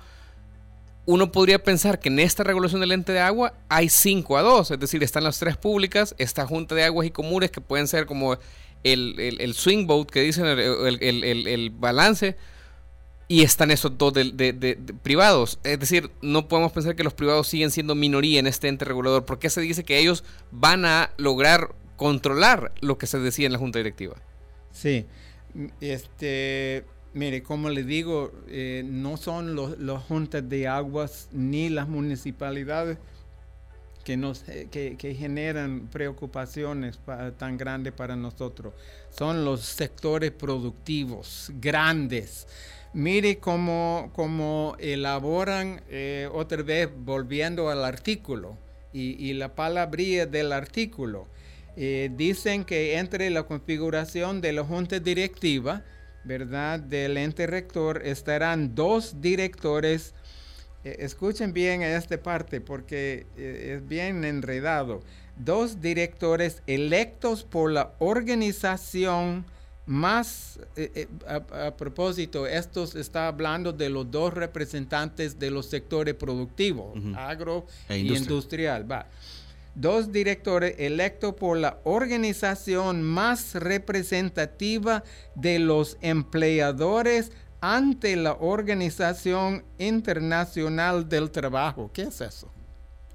uno 1.04 1.30
podría 1.32 1.62
pensar 1.62 1.98
que 1.98 2.08
en 2.08 2.18
esta 2.18 2.44
regulación 2.44 2.80
del 2.80 2.92
ente 2.92 3.12
de 3.12 3.20
agua 3.20 3.52
hay 3.68 3.90
5 3.90 4.38
a 4.38 4.42
2, 4.42 4.70
es 4.70 4.80
decir, 4.80 5.02
están 5.02 5.24
las 5.24 5.38
tres 5.38 5.58
públicas, 5.58 6.14
esta 6.16 6.46
junta 6.46 6.74
de 6.74 6.84
aguas 6.84 7.06
y 7.06 7.10
comunes 7.10 7.50
que 7.50 7.60
pueden 7.60 7.88
ser 7.88 8.06
como 8.06 8.38
el, 8.84 9.54
swing 9.54 9.86
vote 9.86 10.12
que 10.12 10.20
dicen, 10.22 10.46
el, 10.46 11.70
balance, 11.70 12.36
y 13.28 13.42
están 13.42 13.70
esos 13.70 13.96
dos 13.96 14.12
de, 14.12 14.78
privados. 15.02 15.58
Es 15.64 15.78
decir, 15.78 16.10
no 16.22 16.48
podemos 16.48 16.72
pensar 16.72 16.96
que 16.96 17.04
los 17.04 17.14
privados 17.14 17.46
siguen 17.48 17.70
siendo 17.70 17.94
minoría 17.94 18.40
en 18.40 18.46
este 18.46 18.68
ente 18.68 18.84
regulador, 18.84 19.24
porque 19.24 19.50
se 19.50 19.60
dice 19.60 19.84
que 19.84 19.98
ellos 19.98 20.24
van 20.50 20.84
a 20.84 21.10
lograr 21.16 21.74
controlar 21.96 22.72
lo 22.80 22.98
que 22.98 23.06
se 23.06 23.18
decía 23.18 23.46
en 23.46 23.52
la 23.52 23.58
junta 23.58 23.78
directiva. 23.78 24.16
Sí, 24.72 25.06
este 25.80 26.84
Mire, 27.12 27.42
como 27.42 27.70
le 27.70 27.82
digo, 27.82 28.30
eh, 28.46 28.84
no 28.86 29.16
son 29.16 29.56
los, 29.56 30.02
juntas 30.04 30.48
de 30.48 30.68
aguas 30.68 31.28
ni 31.32 31.68
las 31.68 31.88
municipalidades 31.88 32.98
eh, 34.12 34.96
que, 34.98 35.14
generan 35.14 35.88
preocupaciones 35.92 36.98
tan 37.38 37.56
grandes 37.56 37.92
para 37.92 38.16
nosotros. 38.16 38.74
Son 39.10 39.44
los 39.44 39.60
sectores 39.60 40.30
productivos 40.32 41.50
grandes. 41.60 42.46
Mire 42.92 43.38
cómo, 43.38 44.76
elaboran, 44.78 45.82
eh, 45.88 46.28
otra 46.32 46.62
vez 46.62 46.88
volviendo 46.96 47.70
al 47.70 47.84
artículo 47.84 48.56
y, 48.92 49.32
la 49.34 49.54
palabría 49.54 50.26
del 50.26 50.52
artículo. 50.52 51.28
dicen 51.76 52.64
que 52.64 52.98
entre 52.98 53.30
la 53.30 53.44
configuración 53.44 54.40
de 54.40 54.52
la 54.52 54.64
junta 54.64 54.98
directiva, 54.98 55.84
¿verdad? 56.24 56.80
Del 56.80 57.16
ente 57.16 57.46
rector 57.46 58.02
estarán 58.04 58.74
dos 58.74 59.20
directores. 59.20 60.14
Eh, 60.84 60.96
escuchen 61.00 61.52
bien 61.52 61.82
esta 61.82 62.22
parte 62.22 62.60
porque 62.60 63.26
eh, 63.36 63.76
es 63.76 63.88
bien 63.88 64.24
enredado. 64.24 65.02
Dos 65.36 65.80
directores 65.80 66.62
electos 66.66 67.44
por 67.44 67.70
la 67.70 67.92
organización 67.98 69.44
más, 69.86 70.60
eh, 70.76 71.08
a, 71.26 71.72
propósito, 71.76 72.46
esto 72.46 72.84
está 72.84 73.26
hablando 73.26 73.72
de 73.72 73.88
los 73.90 74.10
dos 74.10 74.32
representantes 74.32 75.38
de 75.38 75.50
los 75.50 75.66
sectores 75.66 76.14
productivos, 76.14 76.96
agro 77.16 77.66
e 77.88 77.98
y 77.98 78.16
industrial. 78.16 78.90
Va 78.90 79.06
dos 79.74 80.12
directores 80.12 80.74
electos 80.78 81.34
por 81.34 81.56
la 81.56 81.78
organización 81.84 83.02
más 83.02 83.54
representativa 83.54 85.04
de 85.34 85.58
los 85.58 85.96
empleadores 86.00 87.32
ante 87.60 88.16
la 88.16 88.32
Organización 88.34 89.64
Internacional 89.78 91.08
del 91.08 91.30
Trabajo. 91.30 91.90
¿Qué 91.92 92.02
es 92.02 92.20
eso? 92.20 92.50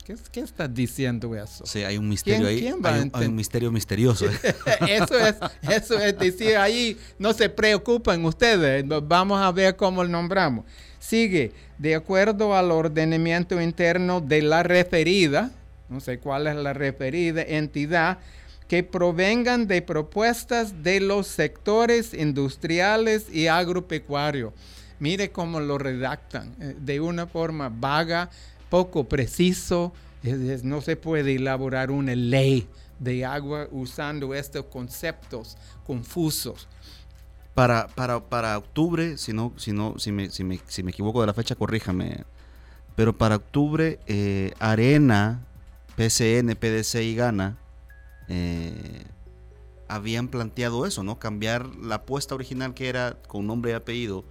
¿Qué, 0.06 0.16
qué 0.32 0.42
estás 0.42 0.72
diciendo 0.72 1.36
eso? 1.36 1.66
Sí, 1.66 1.84
hay 1.84 1.98
un 1.98 2.08
misterio 2.08 2.48
ahí. 2.48 2.72
hay, 2.84 3.26
un, 3.26 3.36
misterio 3.36 3.72
misterioso. 3.72 4.26
eso, 4.88 5.20
es, 5.20 5.36
eso 5.64 6.00
es 6.00 6.18
decir, 6.20 6.58
ahí 6.58 6.96
no 7.18 7.34
se 7.34 7.50
preocupen 7.50 8.24
ustedes. 8.24 8.86
Vamos 9.04 9.42
a 9.42 9.52
ver 9.52 9.76
cómo 9.76 10.04
lo 10.04 10.10
nombramos. 10.10 10.66
Sigue, 11.00 11.54
de 11.80 11.96
acuerdo 11.96 12.56
al 12.56 12.72
ordenamiento 12.72 13.60
interno 13.60 14.22
de 14.22 14.44
la 14.44 14.62
referida, 14.62 15.52
no 15.90 16.00
sé 16.00 16.20
cuál 16.20 16.48
es 16.48 16.56
la 16.56 16.74
referida 16.74 17.42
entidad, 17.42 18.20
que 18.68 18.84
provengan 18.84 19.68
de 19.68 19.82
propuestas 19.82 20.84
de 20.84 21.00
los 21.00 21.28
sectores 21.28 22.14
industriales 22.14 23.28
y 23.32 23.48
agropecuarios. 23.48 24.54
Mire 25.00 25.32
cómo 25.32 25.60
lo 25.60 25.78
redactan, 25.78 26.56
eh, 26.60 26.76
de 26.80 27.00
una 27.00 27.28
forma 27.28 27.70
vaga, 27.70 28.30
poco 28.70 29.04
preciso, 29.04 29.94
no 30.64 30.82
se 30.82 30.96
puede 30.96 31.36
elaborar 31.36 31.92
una 31.92 32.16
ley 32.16 32.68
de 32.98 33.26
agua 33.26 33.68
usando 33.72 34.34
estos 34.34 34.66
conceptos 34.66 35.58
confusos. 35.86 36.68
Para, 37.54 37.88
para, 37.88 38.20
para 38.20 38.58
octubre, 38.58 39.18
si, 39.18 39.32
no, 39.32 39.54
si, 39.58 39.72
no, 39.72 40.00
si, 40.00 40.12
me, 40.12 40.30
si, 40.30 40.44
me, 40.44 40.60
si 40.68 40.82
me 40.82 40.92
equivoco 40.92 41.22
de 41.22 41.28
la 41.28 41.34
fecha, 41.34 41.56
corríjame, 41.56 42.24
pero 42.96 43.16
para 43.16 43.36
octubre, 43.36 44.00
eh, 44.08 44.54
Arena, 44.60 45.46
PCN, 45.96 46.56
PDC 46.56 46.96
y 47.04 47.16
Gana 47.16 47.58
eh, 48.28 49.06
habían 49.88 50.28
planteado 50.28 50.86
eso, 50.86 51.04
¿no? 51.04 51.20
Cambiar 51.20 51.76
la 51.76 51.96
apuesta 51.96 52.36
original 52.36 52.74
que 52.74 52.90
era 52.90 53.22
con 53.28 53.46
nombre 53.48 53.72
y 53.72 53.74
apellido, 53.76 54.26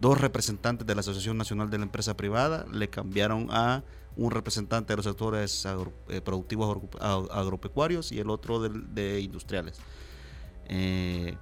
dos 0.00 0.20
representantes 0.20 0.86
de 0.86 0.94
la 0.94 1.00
Asociación 1.00 1.36
Nacional 1.36 1.70
de 1.70 1.78
la 1.78 1.84
Empresa 1.84 2.16
Privada, 2.16 2.66
le 2.70 2.88
cambiaron 2.88 3.48
a 3.50 3.84
un 4.16 4.30
representante 4.30 4.92
de 4.92 4.96
los 4.96 5.06
sectores 5.06 5.66
eh, 6.08 6.20
productivos 6.20 6.78
agropecuarios 7.00 8.12
y 8.12 8.18
el 8.18 8.30
otro 8.30 8.60
de, 8.60 9.20
industriales. 9.20 9.78
Eh, 10.68 11.36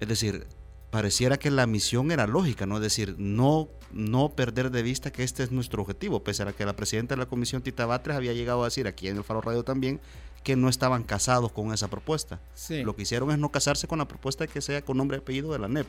es 0.00 0.08
decir, 0.08 0.46
pareciera 0.90 1.38
que 1.38 1.50
la 1.50 1.66
misión 1.66 2.10
era 2.10 2.26
lógica, 2.26 2.66
¿no? 2.66 2.76
Es 2.76 2.82
decir, 2.82 3.14
no, 3.18 3.68
no 3.92 4.30
perder 4.30 4.70
de 4.70 4.82
vista 4.82 5.12
que 5.12 5.22
este 5.22 5.44
es 5.44 5.52
nuestro 5.52 5.82
objetivo, 5.82 6.22
pese 6.22 6.42
a 6.42 6.52
que 6.52 6.66
la 6.66 6.76
presidenta 6.76 7.14
de 7.14 7.20
la 7.20 7.26
comisión, 7.26 7.62
Tita 7.62 7.86
Batres, 7.86 8.16
había 8.16 8.32
llegado 8.32 8.62
a 8.62 8.66
decir 8.66 8.86
aquí 8.86 9.08
en 9.08 9.16
el 9.16 9.24
Faro 9.24 9.40
Radio 9.40 9.62
también 9.62 10.00
que 10.44 10.56
no 10.56 10.68
estaban 10.68 11.02
casados 11.02 11.50
con 11.50 11.72
esa 11.72 11.88
propuesta. 11.88 12.38
Lo 12.68 12.94
que 12.94 13.02
hicieron 13.02 13.30
es 13.32 13.38
no 13.38 13.50
casarse 13.50 13.88
con 13.88 13.98
la 13.98 14.06
propuesta 14.06 14.44
de 14.44 14.48
que 14.48 14.60
sea 14.60 14.84
con 14.84 14.98
nombre 14.98 15.16
y 15.16 15.20
apellido 15.20 15.52
de 15.52 15.58
la 15.58 15.68
NEP, 15.68 15.86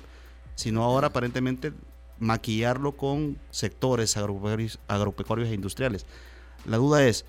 sino 0.56 0.82
ahora 0.84 1.08
aparentemente 1.08 1.74
maquillarlo 2.20 2.94
con 2.94 3.38
sectores 3.52 4.16
agropecuarios, 4.16 5.50
e 5.50 5.54
industriales. 5.54 6.06
La 6.66 6.78
duda 6.78 7.06
es, 7.06 7.26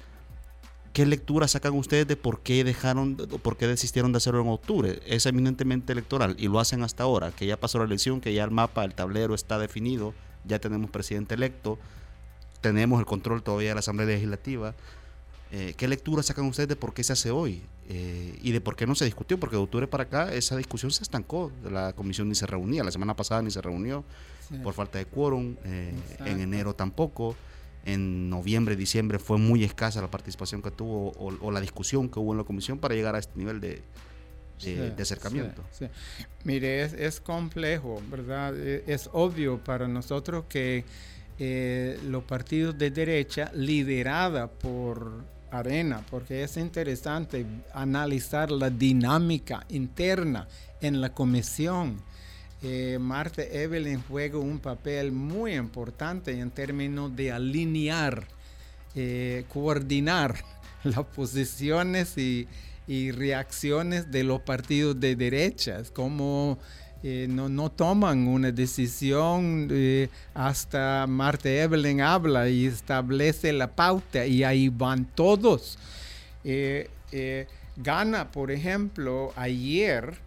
¿qué 0.92 1.04
lectura 1.04 1.48
sacan 1.48 1.74
ustedes 1.74 2.06
de 2.06 2.16
por 2.16 2.40
qué 2.40 2.62
dejaron, 2.62 3.16
por 3.16 3.56
qué 3.56 3.66
desistieron 3.66 4.12
de 4.12 4.18
hacerlo 4.18 4.42
en 4.42 4.48
octubre? 4.48 5.00
Es 5.04 5.26
eminentemente 5.26 5.92
electoral 5.92 6.36
y 6.38 6.46
lo 6.46 6.60
hacen 6.60 6.84
hasta 6.84 7.02
ahora, 7.02 7.32
que 7.32 7.44
ya 7.44 7.58
pasó 7.58 7.78
la 7.78 7.84
elección, 7.86 8.20
que 8.20 8.32
ya 8.32 8.44
el 8.44 8.52
mapa, 8.52 8.84
el 8.84 8.94
tablero 8.94 9.34
está 9.34 9.58
definido, 9.58 10.14
ya 10.44 10.60
tenemos 10.60 10.90
presidente 10.90 11.34
electo, 11.34 11.76
tenemos 12.60 13.00
el 13.00 13.06
control 13.06 13.42
todavía 13.42 13.70
de 13.70 13.74
la 13.74 13.80
Asamblea 13.80 14.06
Legislativa. 14.06 14.76
Eh, 15.52 15.74
¿Qué 15.76 15.86
lectura 15.86 16.22
sacan 16.22 16.44
ustedes 16.46 16.68
de 16.68 16.76
por 16.76 16.92
qué 16.92 17.04
se 17.04 17.12
hace 17.12 17.30
hoy? 17.30 17.62
Eh, 17.88 18.36
y 18.42 18.50
de 18.50 18.60
por 18.60 18.74
qué 18.74 18.86
no 18.86 18.96
se 18.96 19.04
discutió, 19.04 19.38
porque 19.38 19.54
de 19.54 19.62
octubre 19.62 19.86
para 19.86 20.04
acá 20.04 20.32
esa 20.34 20.56
discusión 20.56 20.90
se 20.90 21.04
estancó, 21.04 21.52
la 21.70 21.92
comisión 21.92 22.28
ni 22.28 22.34
se 22.34 22.46
reunía, 22.46 22.82
la 22.82 22.90
semana 22.90 23.14
pasada 23.14 23.42
ni 23.42 23.50
se 23.50 23.62
reunió 23.62 24.04
por 24.62 24.74
falta 24.74 24.98
de 24.98 25.06
quórum, 25.06 25.56
eh, 25.64 25.92
en 26.24 26.40
enero 26.40 26.74
tampoco, 26.74 27.36
en 27.84 28.28
noviembre, 28.28 28.74
diciembre 28.74 29.20
fue 29.20 29.38
muy 29.38 29.62
escasa 29.62 30.00
la 30.00 30.10
participación 30.10 30.62
que 30.62 30.72
tuvo 30.72 31.12
o, 31.12 31.50
la 31.52 31.60
discusión 31.60 32.08
que 32.08 32.18
hubo 32.18 32.32
en 32.32 32.38
la 32.38 32.44
comisión 32.44 32.78
para 32.78 32.94
llegar 32.94 33.14
a 33.14 33.18
este 33.20 33.38
nivel 33.38 33.60
de, 33.60 33.82
acercamiento. 35.00 35.62
Mire, 36.42 36.82
es, 36.82 36.92
es, 36.92 37.20
complejo, 37.20 38.02
¿verdad? 38.10 38.56
E, 38.56 38.82
es 38.86 39.08
obvio 39.12 39.62
para 39.62 39.86
nosotros 39.86 40.46
que 40.48 40.84
los 41.38 42.24
partidos 42.24 42.76
de 42.78 42.90
derecha, 42.90 43.50
liderada 43.54 44.48
por 44.48 45.35
arena, 45.58 46.04
porque 46.10 46.42
es 46.42 46.56
interesante 46.56 47.46
analizar 47.72 48.50
la 48.50 48.70
dinámica 48.70 49.64
interna 49.68 50.48
en 50.80 51.00
la 51.00 51.12
comisión. 51.12 52.00
Eh, 52.62 52.98
Marta 53.00 53.42
Evelyn 53.42 54.02
juega 54.08 54.38
un 54.38 54.58
papel 54.58 55.12
muy 55.12 55.54
importante 55.54 56.38
en 56.38 56.50
términos 56.50 57.14
de 57.14 57.30
alinear, 57.30 58.26
eh, 58.94 59.44
coordinar 59.52 60.36
las 60.84 61.04
posiciones 61.04 62.16
y, 62.16 62.48
y, 62.86 63.10
reacciones 63.10 64.10
de 64.10 64.24
los 64.24 64.40
partidos 64.40 64.98
de 64.98 65.16
derechas, 65.16 65.90
como 65.90 66.58
eh, 67.08 67.28
no, 67.28 67.70
toman 67.70 68.26
una 68.26 68.50
decisión 68.50 69.68
eh, 69.70 70.08
hasta 70.34 71.06
Marta 71.06 71.48
Evelyn 71.48 72.00
habla 72.00 72.48
y 72.48 72.66
establece 72.66 73.52
la 73.52 73.68
pauta 73.68 74.26
y 74.26 74.42
ahí 74.42 74.68
van 74.70 75.04
todos. 75.14 75.78
Eh, 76.42 76.88
Gana, 77.76 78.32
por 78.32 78.50
ejemplo, 78.50 79.32
ayer, 79.36 80.18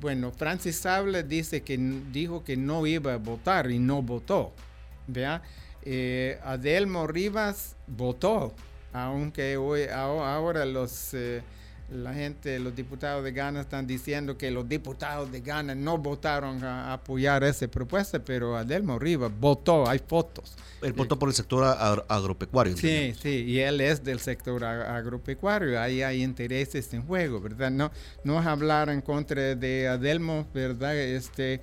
bueno, 0.00 0.32
Francis 0.32 0.78
Sable 0.78 1.22
dice 1.22 1.62
que 1.62 1.78
dijo 2.10 2.42
que 2.42 2.56
no 2.56 2.84
iba 2.88 3.14
a 3.14 3.18
votar 3.18 3.70
y 3.70 3.78
no 3.78 4.02
votó. 4.02 4.52
¿vea? 5.06 5.42
Adelmo 6.42 7.06
Rivas 7.06 7.76
votó, 7.86 8.52
aunque 8.92 9.56
hoy, 9.56 9.82
ahora 9.84 10.64
los 10.64 11.14
la 11.90 12.14
gente, 12.14 12.58
los 12.58 12.74
diputados 12.74 13.22
de 13.22 13.32
Ghana 13.32 13.60
están 13.60 13.86
diciendo 13.86 14.38
que 14.38 14.50
los 14.50 14.68
diputados 14.68 15.30
de 15.30 15.40
Ghana 15.40 15.74
no 15.74 15.98
votaron 15.98 16.62
a, 16.64 16.92
apoyar 16.92 17.44
esa 17.44 17.68
propuesta, 17.68 18.18
pero 18.18 18.56
Adelmo 18.56 18.98
Rivas 18.98 19.30
votó, 19.38 19.88
hay 19.88 19.98
fotos. 19.98 20.56
Él 20.82 20.92
votó 20.92 21.18
por 21.18 21.28
el 21.28 21.34
sector 21.34 21.64
agropecuario. 22.08 22.76
Sí, 22.76 23.14
sí, 23.20 23.44
y 23.46 23.60
él 23.60 23.80
es 23.80 24.02
del 24.02 24.18
sector 24.18 24.64
agropecuario, 24.64 25.80
ahí 25.80 26.02
hay 26.02 26.22
intereses 26.22 26.92
en 26.94 27.02
juego, 27.02 27.40
¿verdad? 27.40 27.70
No, 27.70 27.90
no 28.24 28.40
es 28.40 28.46
hablar 28.46 28.88
en 28.88 29.00
contra 29.00 29.54
de 29.54 29.88
Adelmo, 29.88 30.46
¿verdad? 30.52 30.96
Este, 30.96 31.60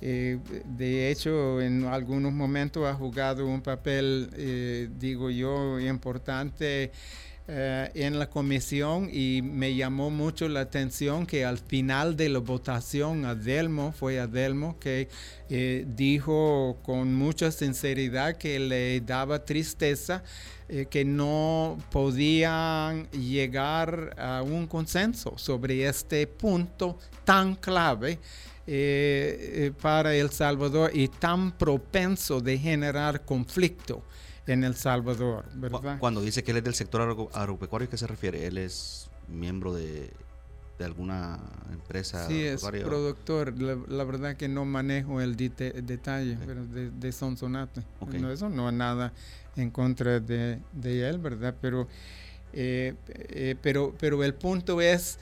eh, 0.00 0.38
de 0.64 1.10
hecho, 1.10 1.60
en 1.60 1.84
algunos 1.84 2.32
momentos 2.32 2.86
ha 2.86 2.94
jugado 2.94 3.46
un 3.46 3.62
papel, 3.62 4.28
eh, 4.34 4.88
digo 4.98 5.30
yo, 5.30 5.80
importante 5.80 6.92
eh, 7.48 7.90
en 7.94 8.20
la 8.20 8.30
comisión 8.30 9.10
y 9.12 9.42
me 9.42 9.74
llamó 9.74 10.10
mucho 10.10 10.48
la 10.48 10.60
atención 10.60 11.26
que 11.26 11.44
al 11.44 11.58
final 11.58 12.16
de 12.16 12.28
la 12.28 12.38
votación 12.38 13.24
Adelmo, 13.24 13.90
fue 13.90 14.20
Adelmo 14.20 14.78
que 14.78 15.08
eh, 15.50 15.84
dijo 15.88 16.78
con 16.84 17.12
mucha 17.16 17.50
sinceridad 17.50 18.36
que 18.36 18.60
le 18.60 19.00
daba 19.00 19.44
tristeza 19.44 20.22
eh, 20.68 20.86
que 20.88 21.04
no 21.04 21.78
podían 21.90 23.10
llegar 23.10 24.14
a 24.18 24.42
un 24.42 24.68
consenso 24.68 25.36
sobre 25.36 25.88
este 25.88 26.28
punto 26.28 26.96
tan 27.24 27.56
clave 27.56 28.20
para 29.82 30.14
El 30.14 30.30
Salvador 30.30 30.92
y 30.94 31.08
tan 31.08 31.50
propenso 31.58 32.40
de 32.40 32.56
generar 32.56 33.24
conflicto 33.24 34.04
en 34.46 34.64
El 34.64 34.74
Salvador, 34.74 35.44
¿verdad? 35.54 35.98
Cuando 35.98 36.20
dice 36.20 36.42
que 36.42 36.50
él 36.50 36.58
es 36.58 36.64
del 36.64 36.74
sector 36.74 37.02
agropecuario, 37.32 37.86
¿a 37.86 37.90
qué 37.90 37.96
se 37.96 38.06
refiere? 38.06 38.46
¿Él 38.46 38.58
es 38.58 39.08
miembro 39.28 39.72
de, 39.72 40.12
alguna 40.80 41.38
empresa? 41.72 42.26
Sí, 42.26 42.42
es 42.42 42.60
productor. 42.60 43.56
La, 43.56 44.02
verdad 44.04 44.36
que 44.36 44.48
no 44.48 44.64
manejo 44.64 45.20
el 45.20 45.36
detalle 45.36 46.36
de, 46.36 46.90
de 46.90 47.12
Sonsonate. 47.12 47.82
eso 48.32 48.48
no 48.48 48.68
es 48.68 48.74
nada 48.74 49.12
en 49.56 49.70
contra 49.70 50.20
de, 50.20 50.60
él, 50.82 51.18
¿verdad? 51.18 51.54
Pero, 51.60 51.88
eh, 52.52 52.94
eh, 53.08 53.56
pero, 53.60 53.94
pero 53.98 54.22
el 54.24 54.34
punto 54.34 54.80
es... 54.80 55.18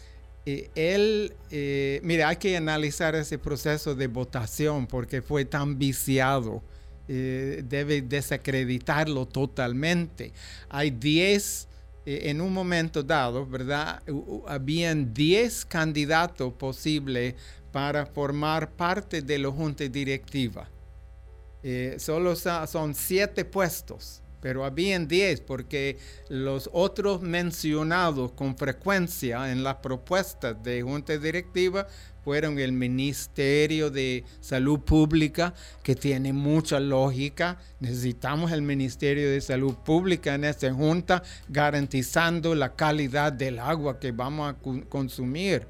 Eh, 0.46 0.70
él, 0.74 2.00
mira, 2.02 2.28
hay 2.28 2.36
que 2.36 2.56
analizar 2.56 3.14
ese 3.14 3.38
proceso 3.38 3.94
de 3.94 4.06
votación 4.06 4.86
porque 4.86 5.20
fue 5.20 5.44
tan 5.44 5.78
viciado 5.78 6.62
eh, 7.12 7.64
debe 7.64 8.02
desacreditarlo 8.02 9.26
totalmente. 9.26 10.32
Hay 10.68 10.92
10, 10.92 11.66
eh, 12.06 12.20
en 12.30 12.40
un 12.40 12.52
momento 12.52 13.02
dado, 13.02 13.44
¿verdad? 13.44 14.00
habían 14.46 15.12
10 15.12 15.64
candidatos 15.64 16.52
posibles 16.52 17.34
para 17.72 18.06
formar 18.06 18.70
parte 18.70 19.22
de 19.22 19.38
la 19.40 19.50
junta 19.50 19.88
directiva. 19.88 20.68
Eh, 21.64 21.96
solo 21.98 22.36
son 22.36 22.94
7 22.94 23.44
puestos 23.44 24.22
pero 24.40 24.64
habían 24.64 25.06
10 25.06 25.42
porque 25.42 25.98
los 26.28 26.70
otros 26.72 27.22
mencionados 27.22 28.32
con 28.32 28.56
frecuencia 28.56 29.52
en 29.52 29.62
las 29.62 29.76
propuestas 29.76 30.62
de 30.62 30.82
junta 30.82 31.16
directiva 31.18 31.86
fueron 32.24 32.58
el 32.58 32.72
Ministerio 32.72 33.90
de 33.90 34.24
Salud 34.40 34.80
Pública, 34.80 35.54
que 35.82 35.94
tiene 35.94 36.32
mucha 36.32 36.78
lógica. 36.78 37.58
Necesitamos 37.80 38.52
el 38.52 38.62
Ministerio 38.62 39.30
de 39.30 39.40
Salud 39.40 39.74
Pública 39.74 40.34
en 40.34 40.44
esta 40.44 40.72
junta, 40.72 41.22
garantizando 41.48 42.54
la 42.54 42.74
calidad 42.74 43.32
del 43.32 43.58
agua 43.58 43.98
que 43.98 44.12
vamos 44.12 44.52
a 44.52 44.56
consumir. 44.88 45.66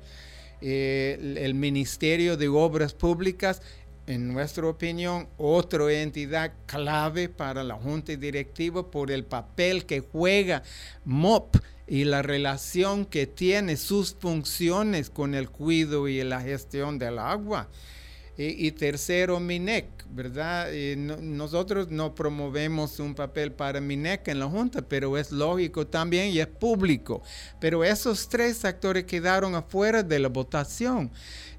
Eh, 0.62 1.38
el 1.38 1.54
Ministerio 1.54 2.36
de 2.36 2.48
Obras 2.48 2.92
Públicas 2.92 3.62
en 4.10 4.32
nuestra 4.32 4.66
opinión, 4.66 5.28
otra 5.38 5.92
entidad 5.92 6.52
clave 6.66 7.28
para 7.28 7.62
la 7.62 7.74
Junta 7.74 8.16
Directiva 8.16 8.90
por 8.90 9.12
el 9.12 9.24
papel 9.24 9.86
que 9.86 10.00
juega 10.00 10.64
MOP 11.04 11.56
y 11.86 12.02
la 12.02 12.20
relación 12.20 13.06
que 13.06 13.28
tiene 13.28 13.76
sus 13.76 14.16
funciones 14.18 15.10
con 15.10 15.36
el 15.36 15.48
cuidado 15.48 16.08
y 16.08 16.22
la 16.24 16.40
gestión 16.40 16.98
del 16.98 17.20
agua. 17.20 17.68
Y, 18.36 18.72
tercero, 18.72 19.38
MINEC, 19.38 19.86
¿verdad? 20.08 20.72
nosotros 20.96 21.90
no 21.90 22.14
promovemos 22.14 22.98
un 22.98 23.14
papel 23.14 23.52
para 23.52 23.82
MINEC 23.82 24.28
en 24.28 24.38
la 24.38 24.46
Junta, 24.46 24.80
pero 24.80 25.18
es 25.18 25.30
lógico 25.30 25.86
también 25.86 26.30
y 26.30 26.40
es 26.40 26.46
público. 26.46 27.22
Pero 27.60 27.84
esos 27.84 28.28
tres 28.28 28.64
actores 28.64 29.04
quedaron 29.04 29.54
afuera 29.54 30.02
de 30.02 30.18
la 30.18 30.28
votación. 30.28 31.10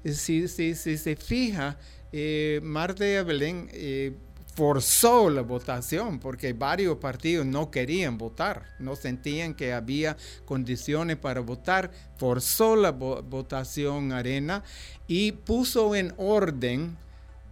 Si, 0.04 0.48
si, 0.48 0.74
si 0.74 0.98
se 0.98 1.14
fija, 1.14 1.78
eh, 2.12 2.60
Marta 2.62 3.06
Evelyn 3.06 3.68
eh, 3.72 4.14
forzó 4.54 5.30
la 5.30 5.42
votación 5.42 6.18
porque 6.18 6.52
varios 6.52 6.98
partidos 6.98 7.46
no 7.46 7.70
querían 7.70 8.18
votar, 8.18 8.64
no 8.78 8.96
sentían 8.96 9.54
que 9.54 9.72
había 9.72 10.16
condiciones 10.44 11.16
para 11.16 11.40
votar, 11.40 11.90
forzó 12.18 12.76
la 12.76 12.90
votación 12.90 14.12
Arena 14.12 14.62
y 15.06 15.32
puso 15.32 15.94
en 15.94 16.12
orden 16.18 16.96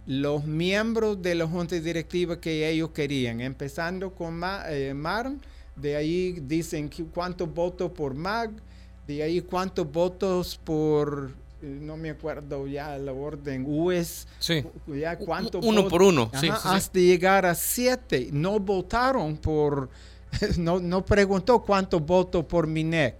los 0.05 0.45
miembros 0.45 1.21
de 1.21 1.35
la 1.35 1.47
junta 1.47 1.75
directiva 1.75 2.39
que 2.39 2.69
ellos 2.69 2.91
querían, 2.91 3.41
empezando 3.41 4.13
con 4.13 4.41
eh, 4.69 4.93
Mar, 4.93 5.31
de 5.75 5.95
ahí 5.95 6.39
dicen 6.41 6.89
cuántos 7.13 7.51
votos 7.51 7.91
por 7.91 8.13
Mag, 8.13 8.51
de 9.07 9.23
ahí 9.23 9.41
cuántos 9.41 9.91
votos 9.91 10.59
por 10.63 11.31
no 11.61 11.97
me 11.97 12.09
acuerdo 12.09 12.67
ya 12.67 12.97
la 12.97 13.13
orden 13.13 13.65
US, 13.67 14.27
sí. 14.39 14.63
ya 14.87 15.17
cuánto 15.17 15.59
uno 15.59 15.87
por 15.87 16.01
uno, 16.01 16.31
hasta 16.33 16.99
llegar 16.99 17.45
a 17.45 17.55
siete. 17.55 18.29
No 18.31 18.59
votaron 18.59 19.37
por, 19.37 19.89
no, 20.57 20.79
no 20.79 21.05
preguntó 21.05 21.61
cuántos 21.61 22.03
votos 22.05 22.45
por 22.45 22.67
MINEC 22.67 23.15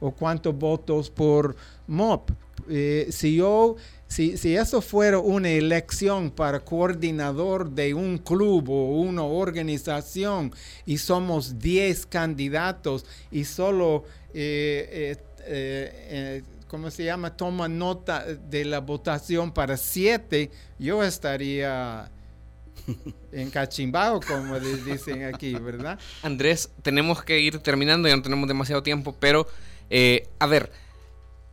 o 0.00 0.10
cuántos 0.10 0.56
votos 0.56 1.10
por 1.10 1.54
MOP. 1.86 2.30
Eh, 2.68 3.08
si 3.10 3.36
yo, 3.36 3.76
si, 4.06 4.36
si 4.36 4.56
eso 4.56 4.80
fuera 4.80 5.18
una 5.18 5.50
elección 5.50 6.30
para 6.30 6.60
coordinador 6.60 7.70
de 7.70 7.92
un 7.92 8.18
club 8.18 8.70
o 8.70 9.00
una 9.00 9.24
organización 9.24 10.52
y 10.86 10.98
somos 10.98 11.58
10 11.58 12.06
candidatos 12.06 13.04
y 13.30 13.44
solo 13.44 14.04
eh, 14.32 15.16
eh, 15.44 16.42
¿cómo 16.72 16.90
se 16.90 17.04
llama? 17.04 17.36
Toma 17.36 17.68
nota 17.68 18.24
de 18.24 18.64
la 18.64 18.80
votación 18.80 19.52
para 19.52 19.76
siete, 19.76 20.50
yo 20.78 21.04
estaría 21.04 22.10
encachimbado, 23.32 24.20
como 24.26 24.58
les 24.58 24.82
dicen 24.82 25.22
aquí, 25.24 25.54
¿verdad? 25.54 25.98
Andrés, 26.22 26.70
tenemos 26.80 27.22
que 27.22 27.40
ir 27.40 27.58
terminando, 27.58 28.08
ya 28.08 28.16
no 28.16 28.22
tenemos 28.22 28.48
demasiado 28.48 28.82
tiempo, 28.82 29.14
pero 29.20 29.46
eh, 29.90 30.26
a 30.38 30.46
ver, 30.46 30.72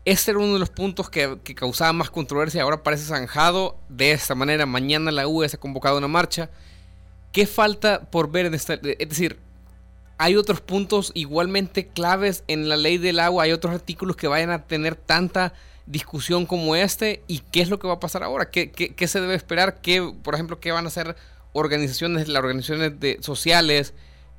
este 0.05 0.31
era 0.31 0.39
uno 0.39 0.53
de 0.53 0.59
los 0.59 0.69
puntos 0.69 1.09
que, 1.09 1.37
causaba 1.53 1.91
más 1.91 2.09
controversia, 2.09 2.63
ahora 2.63 2.81
parece 2.81 3.03
zanjado 3.03 3.77
de 3.89 4.13
esta 4.13 4.35
manera, 4.35 4.65
mañana 4.65 5.11
la 5.11 5.27
UE 5.27 5.49
se 5.49 5.57
ha 5.57 5.59
convocado 5.59 5.97
una 5.97 6.07
marcha. 6.07 6.49
¿Qué 7.33 7.45
falta 7.45 8.09
por 8.09 8.31
ver 8.31 8.45
en 8.45 8.53
esta... 8.53 8.75
Es 8.75 9.09
decir, 9.09 9.37
hay 10.19 10.35
otros 10.35 10.59
puntos 10.59 11.11
igualmente 11.15 11.87
claves 11.87 12.43
en 12.47 12.67
la 12.67 12.75
ley 12.75 12.97
del 12.97 13.19
agua, 13.19 13.45
hay 13.45 13.53
otros 13.53 13.73
artículos 13.73 14.17
que 14.17 14.27
vayan 14.27 14.51
a 14.51 14.67
tener 14.67 14.95
tanta 14.95 15.53
discusión 15.85 16.45
como 16.45 16.75
este 16.75 17.23
y 17.27 17.39
qué 17.39 17.61
es 17.61 17.69
lo 17.69 17.79
que 17.79 17.87
va 17.87 17.93
a 17.93 17.99
pasar 18.01 18.21
ahora, 18.23 18.49
qué, 18.49 18.69
qué, 18.69 19.07
se 19.07 19.21
debe 19.21 19.33
esperar, 19.33 19.79
¿Qué, 19.81 20.13
por 20.21 20.33
ejemplo, 20.33 20.59
qué 20.59 20.73
van 20.73 20.83
a 20.83 20.89
hacer 20.89 21.15
organizaciones, 21.53 22.27
las 22.27 22.43
organizaciones 22.43 22.99
de, 22.99 23.17
sociales 23.21 23.93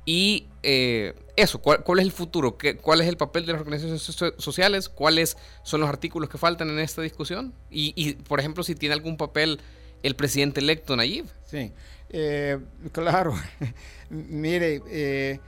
y 0.05 0.45
eh, 0.61 1.15
eso, 1.35 1.59
¿cuál, 1.59 1.97
es 1.97 2.05
el 2.05 2.11
futuro, 2.11 2.59
¿Qué, 2.59 2.77
cuál 2.77 3.01
es 3.01 3.07
el 3.07 3.17
papel 3.17 3.47
de 3.47 3.53
las 3.53 3.61
organizaciones 3.61 4.35
sociales, 4.37 4.87
cuáles 4.87 5.35
son 5.63 5.81
los 5.81 5.89
artículos 5.89 6.29
que 6.29 6.37
faltan 6.37 6.69
en 6.69 6.77
esta 6.77 7.01
discusión 7.01 7.55
y, 7.71 7.91
y 7.95 8.13
por 8.13 8.39
ejemplo, 8.39 8.63
si 8.63 8.75
tiene 8.75 8.93
algún 8.93 9.17
papel 9.17 9.59
el 10.03 10.15
presidente 10.15 10.59
electo 10.59 10.95
Nayib. 10.95 11.25
Sí, 11.45 11.71
eh, 12.09 12.59
claro, 12.91 13.33
mire, 14.09 14.81
eh, 14.87 15.39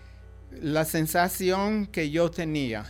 la 0.62 0.86
sensación 0.86 1.88
que 1.88 2.10
yo 2.10 2.30
tenía 2.30 2.86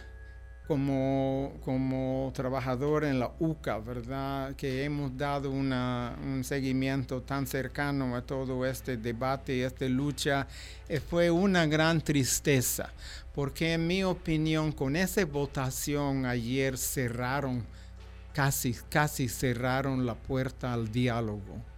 como, 0.67 1.53
como 1.63 2.31
trabajador 2.33 3.03
en 3.03 3.19
la 3.19 3.31
UCA, 3.39 3.79
¿verdad? 3.79 4.55
Que 4.55 4.85
hemos 4.85 5.15
dado 5.17 5.51
un 5.51 6.41
seguimiento 6.43 7.21
tan 7.21 7.45
cercano 7.45 8.15
a 8.15 8.21
todo 8.21 8.65
este 8.65 8.97
debate 8.97 9.57
y 9.57 9.61
esta 9.61 9.85
lucha, 9.85 10.47
eh, 10.87 10.99
fue 10.99 11.29
una 11.29 11.65
gran 11.65 12.01
tristeza, 12.01 12.89
porque 13.35 13.73
en 13.73 13.87
mi 13.87 14.03
opinión 14.03 14.71
con 14.71 14.95
esa 14.95 15.25
votación 15.25 16.25
ayer 16.25 16.77
cerraron, 16.77 17.65
casi, 18.33 18.75
casi 18.89 19.27
cerraron 19.27 20.05
la 20.05 20.15
puerta 20.15 20.73
al 20.73 20.91
diálogo 20.91 21.72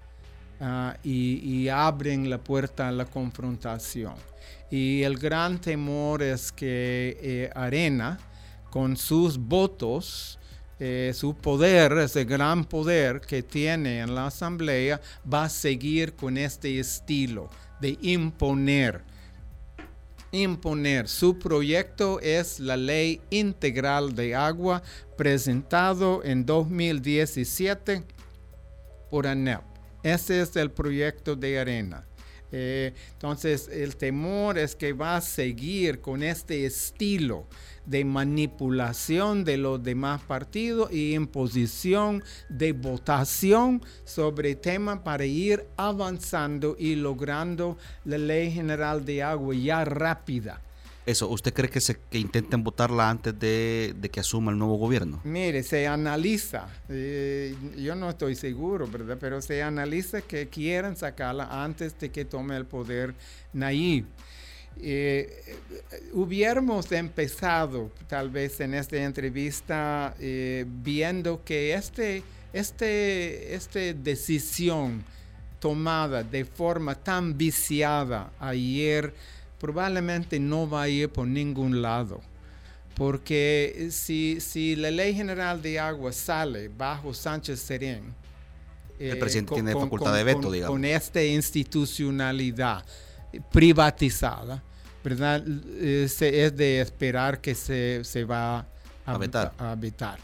ah, 0.59 0.97
y 1.03 1.67
abren 1.69 2.29
la 2.29 2.37
puerta 2.37 2.87
a 2.87 2.91
la 2.91 3.05
confrontación. 3.05 4.15
Y 4.69 5.03
el 5.03 5.17
gran 5.17 5.59
temor 5.61 6.23
es 6.23 6.51
que 6.51 7.17
eh, 7.21 7.49
Arena, 7.53 8.19
con 8.69 8.97
sus 8.97 9.37
votos, 9.37 10.39
eh, 10.79 11.11
su 11.15 11.35
poder, 11.35 11.93
ese 11.99 12.25
gran 12.25 12.65
poder 12.65 13.21
que 13.21 13.43
tiene 13.43 13.99
en 13.99 14.15
la 14.15 14.27
asamblea, 14.27 14.99
va 15.31 15.45
a 15.45 15.49
seguir 15.49 16.13
con 16.13 16.37
este 16.37 16.79
estilo 16.79 17.49
de 17.79 17.97
imponer. 18.01 19.03
Imponer. 20.31 21.07
Su 21.07 21.39
proyecto 21.39 22.19
es 22.19 22.59
la 22.59 22.75
ley 22.75 23.21
integral 23.29 24.15
de 24.15 24.35
agua 24.35 24.83
presentado 25.15 26.23
en 26.25 26.45
2017 26.45 28.03
por 29.09 29.27
ANEP. 29.27 29.74
Ese 30.05 30.39
es 30.39 30.55
el 30.55 30.69
proyecto 30.69 31.35
de 31.35 31.57
Arena. 31.57 32.05
Eh, 32.51 32.93
entonces, 33.13 33.67
el 33.69 33.95
temor 33.95 34.55
es 34.59 34.75
que 34.75 34.93
va 34.93 35.15
a 35.15 35.21
seguir 35.21 35.99
con 35.99 36.21
este 36.21 36.67
estilo 36.67 37.47
de 37.87 38.05
manipulación 38.05 39.43
de 39.43 39.57
los 39.57 39.81
demás 39.81 40.21
partidos 40.21 40.91
y 40.91 41.15
imposición 41.15 42.23
de 42.49 42.73
votación 42.73 43.81
sobre 44.03 44.53
tema 44.53 45.03
para 45.03 45.25
ir 45.25 45.65
avanzando 45.75 46.75
y 46.77 46.93
logrando 46.93 47.75
la 48.03 48.19
ley 48.19 48.51
general 48.51 49.05
de 49.05 49.23
agua 49.23 49.55
ya 49.55 49.85
rápida. 49.85 50.61
Eso, 51.05 51.29
¿usted 51.29 51.53
cree 51.53 51.69
que, 51.69 51.81
se, 51.81 51.97
intenten 52.13 52.63
votarla 52.63 53.09
antes 53.09 53.37
de, 53.39 54.09
que 54.11 54.19
asuma 54.19 54.51
el 54.51 54.57
nuevo 54.57 54.77
gobierno? 54.77 55.21
Mire, 55.23 55.61
se 55.61 55.85
analiza, 55.85 56.67
eh, 56.89 57.55
yo 57.77 57.93
no 57.93 58.09
estoy 58.09 58.35
seguro, 58.35 58.87
¿verdad? 58.87 59.17
Pero 59.19 59.39
se 59.41 59.61
analiza 59.61 60.21
que 60.21 60.47
quieren 60.47 60.95
sacarla 60.95 61.63
antes 61.63 61.97
de 61.99 62.09
que 62.09 62.25
tome 62.25 62.57
el 62.57 62.65
poder 62.65 63.13
Nayib. 63.53 64.05
Eh, 64.77 65.57
hubiéramos 66.11 66.91
empezado 66.91 67.91
tal 68.07 68.29
vez 68.29 68.59
en 68.59 68.73
esta 68.73 68.97
entrevista 68.97 70.13
eh, 70.19 70.65
viendo 70.67 71.43
que 71.45 71.73
este, 71.73 72.23
este, 72.51 73.55
esta 73.55 73.79
decisión 73.79 75.03
tomada 75.59 76.23
de 76.23 76.45
forma 76.45 76.95
tan 76.95 77.37
viciada 77.37 78.31
ayer, 78.39 79.13
probablemente 79.59 80.39
no 80.39 80.69
va 80.69 80.83
a 80.83 80.89
ir 80.89 81.09
por 81.09 81.27
ningún 81.27 81.81
lado. 81.81 82.21
Porque 82.95 83.89
si, 83.91 84.39
si 84.39 84.75
la 84.75 84.89
ley 84.89 85.13
general 85.13 85.61
de 85.61 85.79
agua 85.79 86.13
sale 86.13 86.69
bajo 86.69 87.13
Sánchez 87.13 87.59
Serén, 87.59 88.13
el 88.97 89.19
presidente 89.19 89.53
eh, 89.53 89.55
tiene 89.55 89.73
facultad 89.73 90.13
de 90.15 90.23
veto, 90.23 90.49
digamos. 90.49 90.73
Con 90.73 90.85
esta 90.85 91.21
institucionalidad 91.21 92.85
privatizada, 93.51 94.63
¿verdad? 95.03 95.43
Eh, 95.45 96.07
es 96.07 96.55
de 96.55 96.79
esperar 96.79 97.41
que 97.41 97.53
se, 97.53 98.03
se 98.03 98.23
va 98.23 98.65
a, 99.05 99.17
vetar. 99.17 99.53
a 99.57 99.75
vetar. 99.75 100.19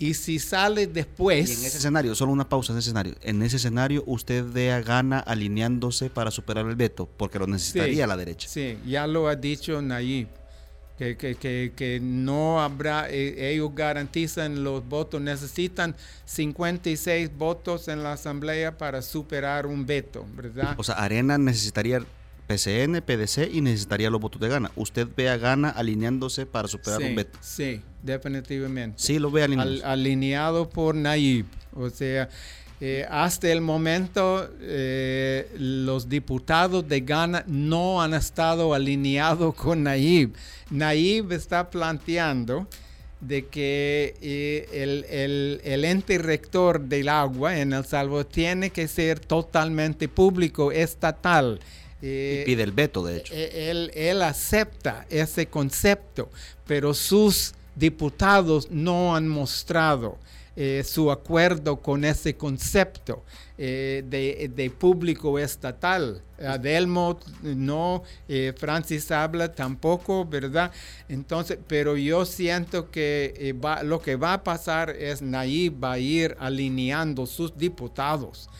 Y 0.00 0.14
si 0.14 0.38
sale 0.38 0.86
después... 0.86 1.50
Y 1.50 1.52
en 1.52 1.66
ese 1.66 1.76
escenario, 1.76 2.14
solo 2.14 2.32
una 2.32 2.48
pausa 2.48 2.72
en 2.72 2.78
ese 2.78 2.88
escenario. 2.88 3.14
En 3.20 3.42
ese 3.42 3.56
escenario 3.56 4.02
usted 4.06 4.42
vea 4.50 4.80
gana 4.80 5.18
alineándose 5.20 6.08
para 6.08 6.30
superar 6.30 6.66
el 6.66 6.74
veto, 6.74 7.06
porque 7.18 7.38
lo 7.38 7.46
necesitaría 7.46 8.06
la 8.06 8.16
derecha. 8.16 8.48
Sí, 8.48 8.78
ya 8.86 9.06
lo 9.06 9.28
ha 9.28 9.36
dicho 9.36 9.80
Nayib. 9.82 10.28
Que, 10.96 11.18
que, 11.18 11.34
que, 11.34 11.72
que, 11.76 12.00
no 12.00 12.62
habrá, 12.62 13.10
eh, 13.10 13.52
ellos 13.52 13.70
garantizan 13.74 14.64
los 14.64 14.86
votos, 14.86 15.20
necesitan 15.20 15.94
56 16.24 17.36
votos 17.36 17.88
en 17.88 18.02
la 18.02 18.12
asamblea 18.14 18.76
para 18.76 19.00
superar 19.02 19.66
un 19.66 19.84
veto, 19.84 20.26
¿verdad? 20.34 20.74
O 20.78 20.84
sea, 20.84 20.96
Arena 20.96 21.38
necesitaría 21.38 22.04
PCN, 22.50 23.00
PDC 23.02 23.48
y 23.52 23.60
necesitaría 23.60 24.10
los 24.10 24.20
votos 24.20 24.40
de 24.40 24.48
Gana. 24.48 24.72
¿Usted 24.74 25.06
ve 25.16 25.28
a 25.28 25.36
Gana 25.36 25.70
alineándose 25.70 26.46
para 26.46 26.66
superar 26.66 27.00
un 27.00 27.14
veto? 27.14 27.38
Sí, 27.40 27.80
definitivamente. 28.02 28.96
Sí, 28.98 29.20
lo 29.20 29.30
ve 29.30 29.44
alineado. 29.44 29.86
alineado 29.86 30.68
por 30.68 30.96
Nayib. 30.96 31.46
O 31.72 31.88
sea, 31.90 32.28
Eh, 32.82 33.04
hasta 33.10 33.52
el 33.52 33.60
momento, 33.60 34.48
eh, 34.58 35.46
los 35.58 36.08
diputados 36.08 36.88
de 36.88 37.02
Ghana 37.02 37.44
no 37.46 38.00
han 38.00 38.14
estado 38.14 38.72
alineados 38.72 39.54
con 39.54 39.82
Nayib. 39.82 40.32
Nayib 40.70 41.30
está 41.32 41.68
planteando 41.68 42.66
de 43.20 43.46
que 43.48 44.14
eh, 44.22 45.60
el, 45.62 45.84
ente 45.84 46.16
rector 46.16 46.80
del 46.80 47.10
agua 47.10 47.58
en 47.58 47.74
El 47.74 47.84
Salvador 47.84 48.24
tiene 48.24 48.70
que 48.70 48.88
ser 48.88 49.20
totalmente 49.20 50.08
público, 50.08 50.72
estatal. 50.72 51.60
Y 52.02 52.44
pide 52.44 52.62
el 52.62 52.72
veto, 52.72 53.04
de 53.04 53.18
hecho. 53.18 53.34
Él, 53.34 53.90
él 53.94 54.22
acepta 54.22 55.06
ese 55.10 55.46
concepto, 55.46 56.30
pero 56.66 56.94
sus 56.94 57.54
diputados 57.76 58.70
no 58.70 59.14
han 59.14 59.28
mostrado 59.28 60.18
eh, 60.56 60.82
su 60.84 61.10
acuerdo 61.10 61.76
con 61.76 62.04
ese 62.04 62.34
concepto 62.36 63.24
eh, 63.56 64.02
de, 64.04 64.70
público 64.70 65.38
estatal. 65.38 66.22
Adelmo 66.38 67.18
no, 67.42 68.02
eh, 68.28 68.52
Francis 68.56 69.10
habla 69.10 69.52
tampoco, 69.52 70.24
¿verdad? 70.24 70.72
Entonces, 71.08 71.58
pero 71.66 71.96
yo 71.96 72.26
siento 72.26 72.90
que 72.90 73.54
lo 73.84 74.02
que 74.02 74.16
va 74.16 74.34
a 74.34 74.44
pasar 74.44 74.90
es 74.90 75.22
Nayib 75.22 75.82
va 75.82 75.92
a 75.92 75.98
ir 75.98 76.36
alineando 76.38 77.26
sus 77.26 77.56
diputados. 77.56 78.50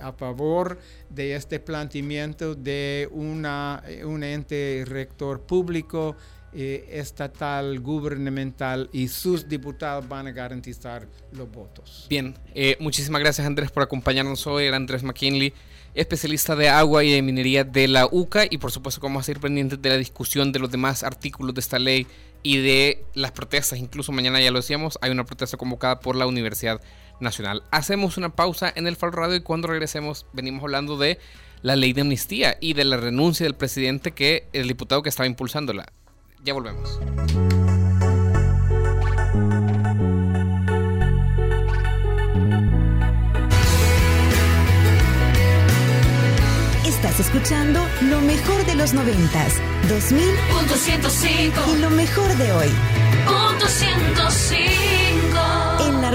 A 0.00 0.12
favor 0.12 0.78
de 1.10 1.34
este 1.34 1.58
planteamiento 1.60 2.54
de 2.54 3.08
una, 3.12 3.82
un 4.04 4.22
ente 4.22 4.84
rector 4.86 5.40
público 5.40 6.16
eh, 6.54 6.88
estatal, 6.92 7.78
gubernamental 7.78 8.88
y 8.90 9.08
sus 9.08 9.46
diputados 9.46 10.08
van 10.08 10.28
a 10.28 10.32
garantizar 10.32 11.06
los 11.32 11.50
votos. 11.52 12.06
Bien, 12.08 12.34
eh, 12.54 12.74
muchísimas 12.80 13.20
gracias 13.20 13.46
Andrés 13.46 13.70
por 13.70 13.82
acompañarnos 13.82 14.46
hoy. 14.46 14.64
Era 14.64 14.78
Andrés 14.78 15.02
McKinley, 15.02 15.52
especialista 15.94 16.56
de 16.56 16.70
agua 16.70 17.04
y 17.04 17.12
de 17.12 17.20
minería 17.20 17.64
de 17.64 17.86
la 17.86 18.06
UCA 18.10 18.46
y 18.48 18.56
por 18.56 18.72
supuesto 18.72 18.98
como 18.98 19.20
a 19.20 19.22
ir 19.28 19.40
pendientes 19.40 19.82
de 19.82 19.90
la 19.90 19.96
discusión 19.98 20.50
de 20.50 20.58
los 20.58 20.70
demás 20.70 21.02
artículos 21.02 21.54
de 21.54 21.60
esta 21.60 21.78
ley 21.78 22.06
y 22.42 22.56
de 22.56 23.04
las 23.12 23.32
protestas. 23.32 23.78
Incluso 23.78 24.12
mañana 24.12 24.40
ya 24.40 24.50
lo 24.50 24.60
decíamos, 24.60 24.98
hay 25.02 25.10
una 25.10 25.26
protesta 25.26 25.58
convocada 25.58 26.00
por 26.00 26.16
la 26.16 26.26
Universidad 26.26 26.80
Nacional. 27.20 27.62
Hacemos 27.70 28.16
una 28.16 28.30
pausa 28.30 28.72
en 28.74 28.86
el 28.86 28.96
Faro 28.96 29.12
Radio 29.12 29.36
y 29.36 29.40
cuando 29.40 29.68
regresemos 29.68 30.26
venimos 30.32 30.62
hablando 30.62 30.96
de 30.96 31.18
la 31.62 31.76
ley 31.76 31.92
de 31.92 32.02
amnistía 32.02 32.56
y 32.60 32.74
de 32.74 32.84
la 32.84 32.96
renuncia 32.96 33.44
del 33.44 33.54
presidente 33.54 34.12
que 34.12 34.48
el 34.52 34.68
diputado 34.68 35.02
que 35.02 35.08
estaba 35.08 35.26
impulsándola. 35.26 35.86
Ya 36.44 36.54
volvemos. 36.54 36.98
Estás 46.84 47.20
escuchando 47.20 47.80
lo 48.02 48.20
mejor 48.20 48.64
de 48.66 48.74
los 48.74 48.92
noventas, 48.92 49.54
2000 49.88 50.20
y 50.20 51.80
lo 51.80 51.90
mejor 51.90 52.36
de 52.36 52.52
hoy. 52.52 52.68
Punto 53.26 53.66
105. 53.66 54.87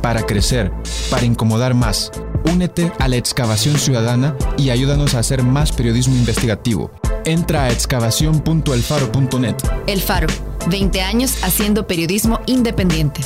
para 0.00 0.22
crecer, 0.22 0.72
para 1.10 1.24
incomodar 1.24 1.74
más. 1.74 2.10
Únete 2.50 2.92
a 2.98 3.08
la 3.08 3.16
excavación 3.16 3.78
ciudadana 3.78 4.36
y 4.56 4.70
ayúdanos 4.70 5.14
a 5.14 5.18
hacer 5.18 5.42
más 5.42 5.72
periodismo 5.72 6.14
investigativo. 6.14 6.90
Entra 7.24 7.64
a 7.64 7.70
excavación.elfaro.net. 7.70 9.56
El 9.86 10.00
Faro, 10.00 10.28
20 10.70 11.00
años 11.02 11.42
haciendo 11.42 11.86
periodismo 11.86 12.40
independiente. 12.46 13.20